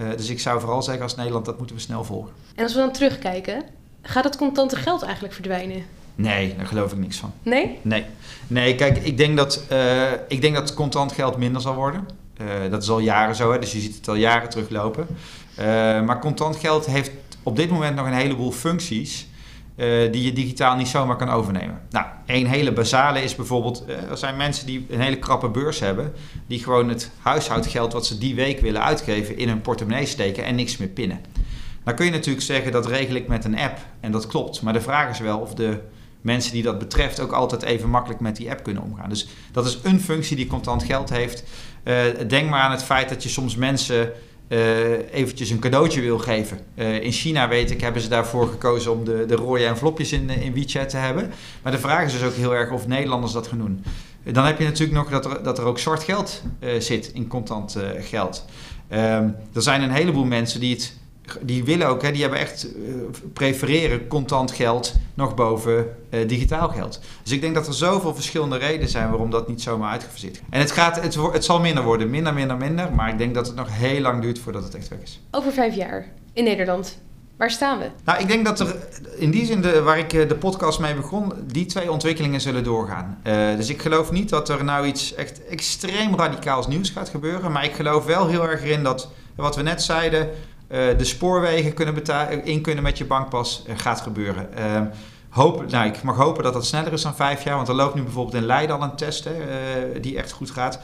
Uh, 0.00 0.08
dus 0.16 0.28
ik 0.28 0.40
zou 0.40 0.60
vooral 0.60 0.82
zeggen 0.82 1.02
als 1.02 1.16
Nederland, 1.16 1.44
dat 1.44 1.58
moeten 1.58 1.76
we 1.76 1.82
snel 1.82 2.04
volgen. 2.04 2.32
En 2.54 2.62
als 2.62 2.74
we 2.74 2.78
dan 2.78 2.92
terugkijken, 2.92 3.62
gaat 4.02 4.24
het 4.24 4.36
contante 4.36 4.76
geld 4.76 5.02
eigenlijk 5.02 5.34
verdwijnen? 5.34 5.82
Nee, 6.14 6.56
daar 6.56 6.66
geloof 6.66 6.92
ik 6.92 6.98
niks 6.98 7.16
van. 7.16 7.32
Nee? 7.42 7.78
Nee. 7.82 8.04
Nee, 8.46 8.74
kijk, 8.74 8.96
ik 8.96 9.16
denk 9.16 9.36
dat, 9.36 9.64
uh, 9.72 10.12
ik 10.28 10.40
denk 10.40 10.54
dat 10.54 10.74
contant 10.74 11.12
geld 11.12 11.36
minder 11.36 11.62
zal 11.62 11.74
worden. 11.74 12.08
Uh, 12.40 12.70
dat 12.70 12.82
is 12.82 12.90
al 12.90 12.98
jaren 12.98 13.36
zo, 13.36 13.52
hè, 13.52 13.58
dus 13.58 13.72
je 13.72 13.80
ziet 13.80 13.96
het 13.96 14.08
al 14.08 14.14
jaren 14.14 14.48
teruglopen. 14.48 15.06
maar 16.04 16.20
contant 16.20 16.56
geld 16.56 16.86
heeft 16.86 17.10
op 17.42 17.56
dit 17.56 17.70
moment 17.70 17.96
nog 17.96 18.06
een 18.06 18.12
heleboel 18.12 18.52
functies 18.52 19.27
uh, 19.78 20.12
die 20.12 20.22
je 20.22 20.32
digitaal 20.32 20.76
niet 20.76 20.88
zomaar 20.88 21.16
kan 21.16 21.28
overnemen. 21.28 21.80
Nou, 21.90 22.06
een 22.26 22.46
hele 22.46 22.72
basale 22.72 23.22
is 23.22 23.34
bijvoorbeeld, 23.34 23.84
uh, 23.88 24.10
er 24.10 24.16
zijn 24.16 24.36
mensen 24.36 24.66
die 24.66 24.86
een 24.90 25.00
hele 25.00 25.18
krappe 25.18 25.48
beurs 25.48 25.80
hebben, 25.80 26.12
die 26.46 26.62
gewoon 26.62 26.88
het 26.88 27.10
huishoudgeld 27.18 27.92
wat 27.92 28.06
ze 28.06 28.18
die 28.18 28.34
week 28.34 28.60
willen 28.60 28.82
uitgeven 28.82 29.36
in 29.36 29.48
hun 29.48 29.60
portemonnee 29.60 30.06
steken 30.06 30.44
en 30.44 30.54
niks 30.54 30.76
meer 30.76 30.88
pinnen. 30.88 31.20
Dan 31.84 31.94
kun 31.94 32.06
je 32.06 32.12
natuurlijk 32.12 32.44
zeggen 32.44 32.72
dat 32.72 32.86
regel 32.86 33.14
ik 33.14 33.28
met 33.28 33.44
een 33.44 33.58
app 33.58 33.78
en 34.00 34.12
dat 34.12 34.26
klopt, 34.26 34.62
maar 34.62 34.72
de 34.72 34.80
vraag 34.80 35.10
is 35.10 35.18
wel 35.18 35.38
of 35.38 35.54
de 35.54 35.80
mensen 36.20 36.52
die 36.52 36.62
dat 36.62 36.78
betreft 36.78 37.20
ook 37.20 37.32
altijd 37.32 37.62
even 37.62 37.90
makkelijk 37.90 38.20
met 38.20 38.36
die 38.36 38.50
app 38.50 38.62
kunnen 38.62 38.82
omgaan. 38.82 39.08
Dus 39.08 39.28
dat 39.52 39.66
is 39.66 39.78
een 39.82 40.00
functie 40.00 40.36
die 40.36 40.46
contant 40.46 40.82
geld 40.82 41.10
heeft. 41.10 41.44
Uh, 41.84 42.02
denk 42.28 42.50
maar 42.50 42.60
aan 42.60 42.70
het 42.70 42.82
feit 42.82 43.08
dat 43.08 43.22
je 43.22 43.28
soms 43.28 43.56
mensen 43.56 44.12
uh, 44.48 45.14
eventjes 45.14 45.50
een 45.50 45.58
cadeautje 45.58 46.00
wil 46.00 46.18
geven. 46.18 46.58
Uh, 46.74 47.02
in 47.02 47.12
China, 47.12 47.48
weet 47.48 47.70
ik, 47.70 47.80
hebben 47.80 48.02
ze 48.02 48.08
daarvoor 48.08 48.48
gekozen 48.48 48.92
om 48.92 49.04
de, 49.04 49.24
de 49.26 49.34
rode 49.34 49.64
envelopjes 49.64 50.12
in, 50.12 50.30
in 50.30 50.54
WeChat 50.54 50.88
te 50.88 50.96
hebben. 50.96 51.30
Maar 51.62 51.72
de 51.72 51.78
vraag 51.78 52.06
is 52.06 52.12
dus 52.12 52.22
ook 52.22 52.34
heel 52.34 52.54
erg 52.54 52.70
of 52.70 52.86
Nederlanders 52.86 53.32
dat 53.32 53.46
gaan 53.46 53.58
doen. 53.58 53.84
Dan 54.32 54.44
heb 54.44 54.58
je 54.58 54.64
natuurlijk 54.64 54.98
nog 54.98 55.08
dat 55.08 55.24
er, 55.24 55.42
dat 55.42 55.58
er 55.58 55.64
ook 55.64 55.78
zwart 55.78 56.02
geld 56.02 56.42
zit 56.78 57.10
in 57.14 57.26
contant 57.26 57.76
geld. 57.98 58.44
Um, 58.92 59.36
er 59.54 59.62
zijn 59.62 59.82
een 59.82 59.90
heleboel 59.90 60.24
mensen 60.24 60.60
die 60.60 60.74
het 60.74 60.96
die 61.40 61.64
willen 61.64 61.86
ook, 61.86 62.02
hè, 62.02 62.12
die 62.12 62.20
hebben 62.20 62.38
echt 62.38 62.66
uh, 62.76 62.94
prefereren 63.32 64.06
contant 64.06 64.52
geld 64.52 64.94
nog 65.14 65.34
boven 65.34 65.96
uh, 66.10 66.28
digitaal 66.28 66.68
geld. 66.68 67.00
Dus 67.22 67.32
ik 67.32 67.40
denk 67.40 67.54
dat 67.54 67.66
er 67.66 67.74
zoveel 67.74 68.14
verschillende 68.14 68.56
redenen 68.56 68.88
zijn 68.88 69.10
waarom 69.10 69.30
dat 69.30 69.48
niet 69.48 69.62
zomaar 69.62 69.90
uitgefaseerd 69.90 70.40
En 70.50 70.60
het, 70.60 70.70
gaat, 70.70 71.00
het, 71.02 71.14
het 71.32 71.44
zal 71.44 71.60
minder 71.60 71.84
worden, 71.84 72.10
minder, 72.10 72.34
minder, 72.34 72.56
minder. 72.56 72.92
Maar 72.92 73.08
ik 73.08 73.18
denk 73.18 73.34
dat 73.34 73.46
het 73.46 73.56
nog 73.56 73.68
heel 73.70 74.00
lang 74.00 74.22
duurt 74.22 74.38
voordat 74.38 74.62
het 74.62 74.74
echt 74.74 74.88
weg 74.88 75.02
is. 75.02 75.20
Over 75.30 75.52
vijf 75.52 75.74
jaar 75.74 76.06
in 76.32 76.44
Nederland. 76.44 76.98
Waar 77.38 77.50
staan 77.50 77.78
we? 77.78 77.90
Nou, 78.04 78.20
ik 78.20 78.28
denk 78.28 78.44
dat 78.44 78.60
er 78.60 78.76
in 79.16 79.30
die 79.30 79.46
zin, 79.46 79.60
de, 79.60 79.82
waar 79.82 79.98
ik 79.98 80.12
eh, 80.12 80.28
de 80.28 80.34
podcast 80.34 80.80
mee 80.80 80.94
begon, 80.94 81.32
die 81.46 81.66
twee 81.66 81.90
ontwikkelingen 81.90 82.40
zullen 82.40 82.64
doorgaan. 82.64 83.18
Uh, 83.24 83.56
dus 83.56 83.68
ik 83.68 83.82
geloof 83.82 84.10
niet 84.10 84.28
dat 84.28 84.48
er 84.48 84.64
nou 84.64 84.86
iets 84.86 85.14
echt 85.14 85.46
extreem 85.46 86.16
radicaals 86.16 86.66
nieuws 86.66 86.90
gaat 86.90 87.08
gebeuren. 87.08 87.52
Maar 87.52 87.64
ik 87.64 87.72
geloof 87.72 88.04
wel 88.04 88.26
heel 88.26 88.48
erg 88.48 88.64
in 88.64 88.82
dat, 88.82 89.08
wat 89.34 89.56
we 89.56 89.62
net 89.62 89.82
zeiden, 89.82 90.28
de 90.68 91.04
spoorwegen 91.04 91.74
kunnen 91.74 92.04
in 92.44 92.60
kunnen 92.60 92.82
met 92.82 92.98
je 92.98 93.04
bankpas 93.04 93.64
uh, 93.68 93.78
gaat 93.78 94.00
gebeuren. 94.00 94.48
Uh, 94.58 94.80
hoop, 95.28 95.70
nou, 95.70 95.86
ik 95.86 96.02
mag 96.02 96.16
hopen 96.16 96.42
dat 96.42 96.52
dat 96.52 96.66
sneller 96.66 96.92
is 96.92 97.02
dan 97.02 97.14
vijf 97.14 97.44
jaar, 97.44 97.56
want 97.56 97.68
er 97.68 97.74
loopt 97.74 97.94
nu 97.94 98.02
bijvoorbeeld 98.02 98.36
in 98.36 98.46
Leiden 98.46 98.76
al 98.76 98.82
een 98.82 98.96
test 98.96 99.24
hè, 99.24 99.32
die 100.00 100.16
echt 100.16 100.32
goed 100.32 100.50
gaat. 100.50 100.80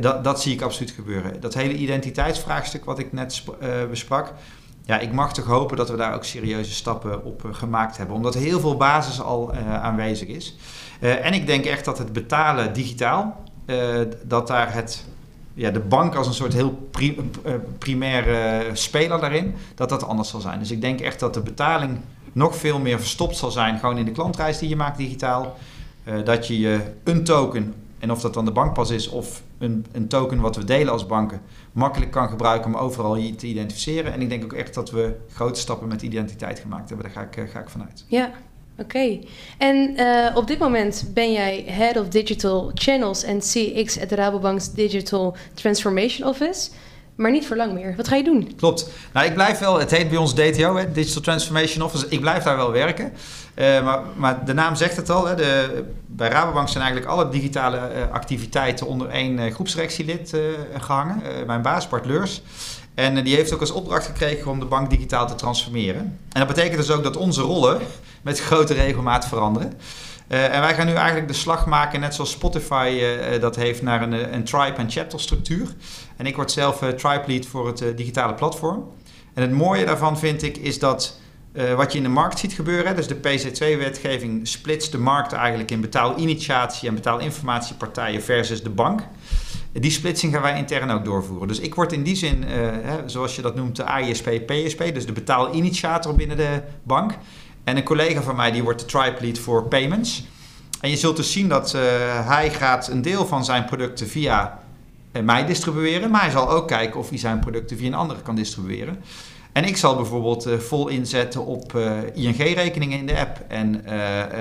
dat, 0.00 0.24
dat 0.24 0.42
zie 0.42 0.52
ik 0.52 0.62
absoluut 0.62 0.90
gebeuren. 0.90 1.40
Dat 1.40 1.54
hele 1.54 1.74
identiteitsvraagstuk 1.74 2.84
wat 2.84 2.98
ik 2.98 3.12
net 3.12 3.44
besprak, 3.88 4.32
ja, 4.84 4.98
ik 4.98 5.12
mag 5.12 5.34
toch 5.34 5.44
hopen 5.44 5.76
dat 5.76 5.90
we 5.90 5.96
daar 5.96 6.14
ook 6.14 6.24
serieuze 6.24 6.72
stappen 6.72 7.24
op 7.24 7.48
gemaakt 7.50 7.96
hebben. 7.96 8.16
Omdat 8.16 8.34
heel 8.34 8.60
veel 8.60 8.76
basis 8.76 9.20
al 9.20 9.54
aanwezig 9.54 10.28
is. 10.28 10.56
en 11.00 11.32
ik 11.32 11.46
denk 11.46 11.64
echt 11.64 11.84
dat 11.84 11.98
het 11.98 12.12
betalen 12.12 12.72
digitaal, 12.72 13.44
dat 14.24 14.46
daar 14.46 14.74
het 14.74 15.04
ja, 15.56 15.70
de 15.70 15.80
bank 15.80 16.14
als 16.14 16.26
een 16.26 16.34
soort 16.34 16.52
heel 16.52 16.88
pri 16.90 17.16
uh, 17.46 17.54
primaire 17.78 18.62
speler 18.72 19.20
daarin, 19.20 19.54
dat 19.74 19.88
dat 19.88 20.06
anders 20.06 20.28
zal 20.28 20.40
zijn. 20.40 20.58
Dus 20.58 20.70
ik 20.70 20.80
denk 20.80 21.00
echt 21.00 21.20
dat 21.20 21.34
de 21.34 21.40
betaling 21.40 21.98
nog 22.32 22.56
veel 22.56 22.78
meer 22.78 22.98
verstopt 22.98 23.36
zal 23.36 23.50
zijn, 23.50 23.78
gewoon 23.78 23.98
in 23.98 24.04
de 24.04 24.10
klantreis 24.10 24.58
die 24.58 24.68
je 24.68 24.76
maakt 24.76 24.98
digitaal. 24.98 25.56
Uh, 26.04 26.24
dat 26.24 26.46
je 26.46 26.58
je 26.58 26.80
een 27.04 27.24
token, 27.24 27.74
en 27.98 28.10
of 28.10 28.20
dat 28.20 28.34
dan 28.34 28.44
de 28.44 28.50
bankpas 28.50 28.90
is 28.90 29.08
of 29.08 29.42
een, 29.58 29.86
een 29.92 30.08
token 30.08 30.40
wat 30.40 30.56
we 30.56 30.64
delen 30.64 30.92
als 30.92 31.06
banken, 31.06 31.40
makkelijk 31.72 32.10
kan 32.10 32.28
gebruiken 32.28 32.74
om 32.74 32.80
overal 32.80 33.16
je 33.16 33.34
te 33.34 33.46
identificeren. 33.46 34.12
En 34.12 34.20
ik 34.20 34.28
denk 34.28 34.44
ook 34.44 34.52
echt 34.52 34.74
dat 34.74 34.90
we 34.90 35.16
grote 35.32 35.60
stappen 35.60 35.88
met 35.88 36.02
identiteit 36.02 36.58
gemaakt 36.58 36.88
hebben. 36.88 37.06
Daar 37.06 37.14
ga 37.14 37.22
ik, 37.30 37.36
uh, 37.36 37.52
ga 37.52 37.60
ik 37.60 37.68
vanuit. 37.68 38.04
Ja, 38.06 38.30
Oké, 38.78 39.18
en 39.58 40.00
uh, 40.00 40.36
op 40.36 40.46
dit 40.46 40.58
moment 40.58 41.10
ben 41.14 41.32
jij 41.32 41.64
Head 41.66 41.96
of 41.96 42.08
Digital 42.08 42.70
Channels 42.74 43.22
en 43.22 43.38
CX 43.38 44.00
at 44.00 44.08
de 44.08 44.14
Rabobank's 44.14 44.72
Digital 44.72 45.36
Transformation 45.54 46.28
Office. 46.28 46.70
Maar 47.14 47.30
niet 47.30 47.46
voor 47.46 47.56
lang 47.56 47.72
meer. 47.72 47.94
Wat 47.96 48.08
ga 48.08 48.16
je 48.16 48.24
doen? 48.24 48.52
Klopt. 48.56 48.90
Nou, 49.12 49.26
ik 49.26 49.34
blijf 49.34 49.58
wel, 49.58 49.78
het 49.78 49.90
heet 49.90 50.08
bij 50.08 50.18
ons 50.18 50.34
DTO, 50.34 50.76
hè, 50.76 50.92
Digital 50.92 51.22
Transformation 51.22 51.84
Office. 51.84 52.06
Ik 52.08 52.20
blijf 52.20 52.42
daar 52.42 52.56
wel 52.56 52.72
werken. 52.72 53.12
Uh, 53.54 53.84
maar, 53.84 54.00
maar, 54.16 54.44
de 54.44 54.54
naam 54.54 54.74
zegt 54.74 54.96
het 54.96 55.10
al. 55.10 55.26
Hè, 55.26 55.34
de, 55.34 55.84
bij 56.06 56.28
Rabobank 56.28 56.68
zijn 56.68 56.84
eigenlijk 56.84 57.12
alle 57.12 57.28
digitale 57.28 57.76
uh, 57.76 58.12
activiteiten 58.12 58.86
onder 58.86 59.08
één 59.08 59.52
groepsdirectielid 59.52 60.36
gehangen. 60.78 61.22
mijn 61.46 61.62
baas, 61.62 61.88
Bart 61.88 62.06
Leurs. 62.06 62.42
En 62.94 63.24
die 63.24 63.34
heeft 63.34 63.52
ook 63.52 63.60
als 63.60 63.70
opdracht 63.70 64.06
gekregen 64.06 64.50
om 64.50 64.58
de 64.58 64.64
bank 64.64 64.90
digitaal 64.90 65.26
te 65.26 65.34
transformeren. 65.34 66.00
En 66.32 66.40
dat 66.40 66.46
betekent 66.46 66.76
dus 66.76 66.90
ook 66.90 67.02
dat 67.02 67.16
onze 67.16 67.40
rollen 67.40 67.80
met 68.26 68.40
grote 68.40 68.74
regelmaat 68.74 69.26
veranderen. 69.26 69.72
Uh, 70.28 70.54
en 70.54 70.60
wij 70.60 70.74
gaan 70.74 70.86
nu 70.86 70.92
eigenlijk 70.92 71.28
de 71.28 71.34
slag 71.34 71.66
maken, 71.66 72.00
net 72.00 72.14
zoals 72.14 72.30
Spotify 72.30 72.98
uh, 73.00 73.40
dat 73.40 73.56
heeft, 73.56 73.82
naar 73.82 74.02
een, 74.02 74.34
een 74.34 74.44
tribe- 74.44 74.76
en 74.76 74.90
chapter 74.90 75.20
structuur. 75.20 75.68
En 76.16 76.26
ik 76.26 76.36
word 76.36 76.50
zelf 76.50 76.78
tribe 76.78 77.22
lead 77.26 77.46
voor 77.46 77.66
het 77.66 77.96
digitale 77.96 78.34
platform. 78.34 78.84
En 79.34 79.42
het 79.42 79.50
mooie 79.50 79.84
daarvan 79.84 80.18
vind 80.18 80.42
ik 80.42 80.56
is 80.56 80.78
dat 80.78 81.20
wat 81.76 81.92
je 81.92 81.98
in 81.98 82.04
de 82.04 82.10
markt 82.10 82.38
ziet 82.38 82.52
gebeuren, 82.52 82.96
dus 82.96 83.06
de 83.06 83.16
PC2-wetgeving 83.16 84.40
splitst 84.42 84.92
de 84.92 84.98
markt 84.98 85.32
eigenlijk 85.32 85.70
in 85.70 85.80
betaalinitiatie 85.80 86.88
en 86.88 86.94
betaalinformatiepartijen 86.94 88.22
versus 88.22 88.62
de 88.62 88.70
bank. 88.70 89.00
Die 89.72 89.90
splitsing 89.90 90.32
gaan 90.32 90.42
wij 90.42 90.58
intern 90.58 90.90
ook 90.90 91.04
doorvoeren. 91.04 91.48
Dus 91.48 91.60
ik 91.60 91.74
word 91.74 91.92
in 91.92 92.02
die 92.02 92.16
zin, 92.16 92.44
zoals 93.06 93.36
je 93.36 93.42
dat 93.42 93.54
noemt, 93.54 93.76
de 93.76 93.84
AISP, 93.84 94.30
PSP, 94.46 94.94
dus 94.94 95.06
de 95.06 95.12
betaalinitiator 95.12 96.14
binnen 96.14 96.36
de 96.36 96.62
bank. 96.82 97.12
En 97.66 97.76
een 97.76 97.82
collega 97.82 98.22
van 98.22 98.36
mij 98.36 98.50
die 98.50 98.62
wordt 98.62 98.80
de 98.80 98.86
tribe 98.86 99.16
lead 99.20 99.38
voor 99.38 99.68
payments. 99.68 100.24
En 100.80 100.90
je 100.90 100.96
zult 100.96 101.16
dus 101.16 101.32
zien 101.32 101.48
dat 101.48 101.74
uh, 101.74 101.82
hij 102.28 102.50
gaat 102.50 102.88
een 102.88 103.02
deel 103.02 103.26
van 103.26 103.44
zijn 103.44 103.64
producten 103.64 104.08
via 104.08 104.62
uh, 105.12 105.22
mij 105.22 105.46
distribueren. 105.46 106.10
Maar 106.10 106.20
hij 106.20 106.30
zal 106.30 106.50
ook 106.50 106.68
kijken 106.68 107.00
of 107.00 107.08
hij 107.08 107.18
zijn 107.18 107.38
producten 107.38 107.76
via 107.76 107.86
een 107.86 107.94
andere 107.94 108.22
kan 108.22 108.34
distribueren. 108.34 109.02
En 109.52 109.64
ik 109.64 109.76
zal 109.76 109.96
bijvoorbeeld 109.96 110.46
uh, 110.46 110.58
vol 110.58 110.88
inzetten 110.88 111.46
op 111.46 111.78
ING-rekeningen 112.14 112.98
in 112.98 113.06
de 113.06 113.18
app 113.18 113.40
en 113.48 113.86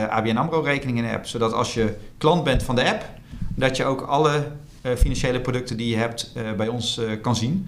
ABN 0.09 0.37
AMRO-rekeningen 0.37 1.03
in 1.03 1.09
de 1.09 1.15
app. 1.15 1.25
Zodat 1.25 1.53
als 1.53 1.73
je 1.73 1.95
klant 2.17 2.43
bent 2.43 2.63
van 2.63 2.75
de 2.75 2.89
app, 2.89 3.09
dat 3.55 3.77
je 3.77 3.85
ook 3.85 4.01
alle 4.01 4.47
financiële 4.97 5.41
producten 5.41 5.77
die 5.77 5.89
je 5.89 5.97
hebt 5.97 6.33
bij 6.57 6.67
ons 6.67 7.01
kan 7.21 7.35
zien. 7.35 7.67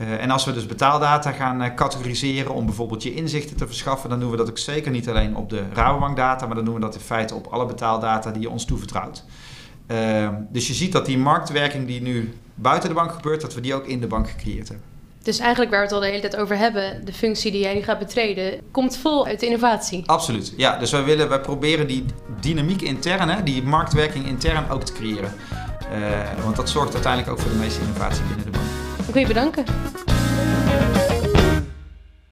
Uh, 0.00 0.22
en 0.22 0.30
als 0.30 0.44
we 0.44 0.52
dus 0.52 0.66
betaaldata 0.66 1.32
gaan 1.32 1.62
uh, 1.62 1.74
categoriseren 1.74 2.54
om 2.54 2.66
bijvoorbeeld 2.66 3.02
je 3.02 3.14
inzichten 3.14 3.56
te 3.56 3.66
verschaffen, 3.66 4.10
dan 4.10 4.20
doen 4.20 4.30
we 4.30 4.36
dat 4.36 4.48
ook 4.48 4.58
zeker 4.58 4.90
niet 4.90 5.08
alleen 5.08 5.36
op 5.36 5.50
de 5.50 5.62
Rabobankdata, 5.72 6.46
maar 6.46 6.56
dan 6.56 6.64
doen 6.64 6.74
we 6.74 6.80
dat 6.80 6.94
in 6.94 7.00
feite 7.00 7.34
op 7.34 7.46
alle 7.46 7.66
betaaldata 7.66 8.30
die 8.30 8.42
je 8.42 8.50
ons 8.50 8.64
toevertrouwt. 8.64 9.24
Uh, 9.86 10.28
dus 10.48 10.66
je 10.66 10.74
ziet 10.74 10.92
dat 10.92 11.06
die 11.06 11.18
marktwerking 11.18 11.86
die 11.86 12.02
nu 12.02 12.34
buiten 12.54 12.88
de 12.88 12.94
bank 12.94 13.12
gebeurt, 13.12 13.40
dat 13.40 13.54
we 13.54 13.60
die 13.60 13.74
ook 13.74 13.86
in 13.86 14.00
de 14.00 14.06
bank 14.06 14.28
gecreëerd 14.30 14.68
hebben. 14.68 14.86
Dus 15.22 15.38
eigenlijk 15.38 15.70
waar 15.70 15.80
we 15.80 15.86
het 15.86 15.94
al 15.94 16.00
de 16.00 16.06
hele 16.06 16.20
tijd 16.20 16.36
over 16.36 16.56
hebben, 16.56 17.04
de 17.04 17.12
functie 17.12 17.50
die 17.50 17.60
jij 17.60 17.74
nu 17.74 17.82
gaat 17.82 17.98
betreden, 17.98 18.60
komt 18.70 18.96
vol 18.96 19.26
uit 19.26 19.42
innovatie. 19.42 20.02
Absoluut, 20.06 20.54
ja. 20.56 20.78
Dus 20.78 20.90
wij, 20.90 21.04
willen, 21.04 21.28
wij 21.28 21.40
proberen 21.40 21.86
die 21.86 22.04
dynamiek 22.40 22.82
intern, 22.82 23.28
hè, 23.28 23.42
die 23.42 23.62
marktwerking 23.62 24.26
intern 24.26 24.70
ook 24.70 24.82
te 24.82 24.92
creëren. 24.92 25.32
Uh, 25.92 26.44
want 26.44 26.56
dat 26.56 26.70
zorgt 26.70 26.92
uiteindelijk 26.92 27.32
ook 27.32 27.38
voor 27.38 27.50
de 27.50 27.58
meeste 27.58 27.80
innovatie 27.80 28.24
binnen 28.24 28.44
de 28.44 28.50
bank. 28.50 28.83
Je 29.12 29.26
bedanken. 29.26 30.13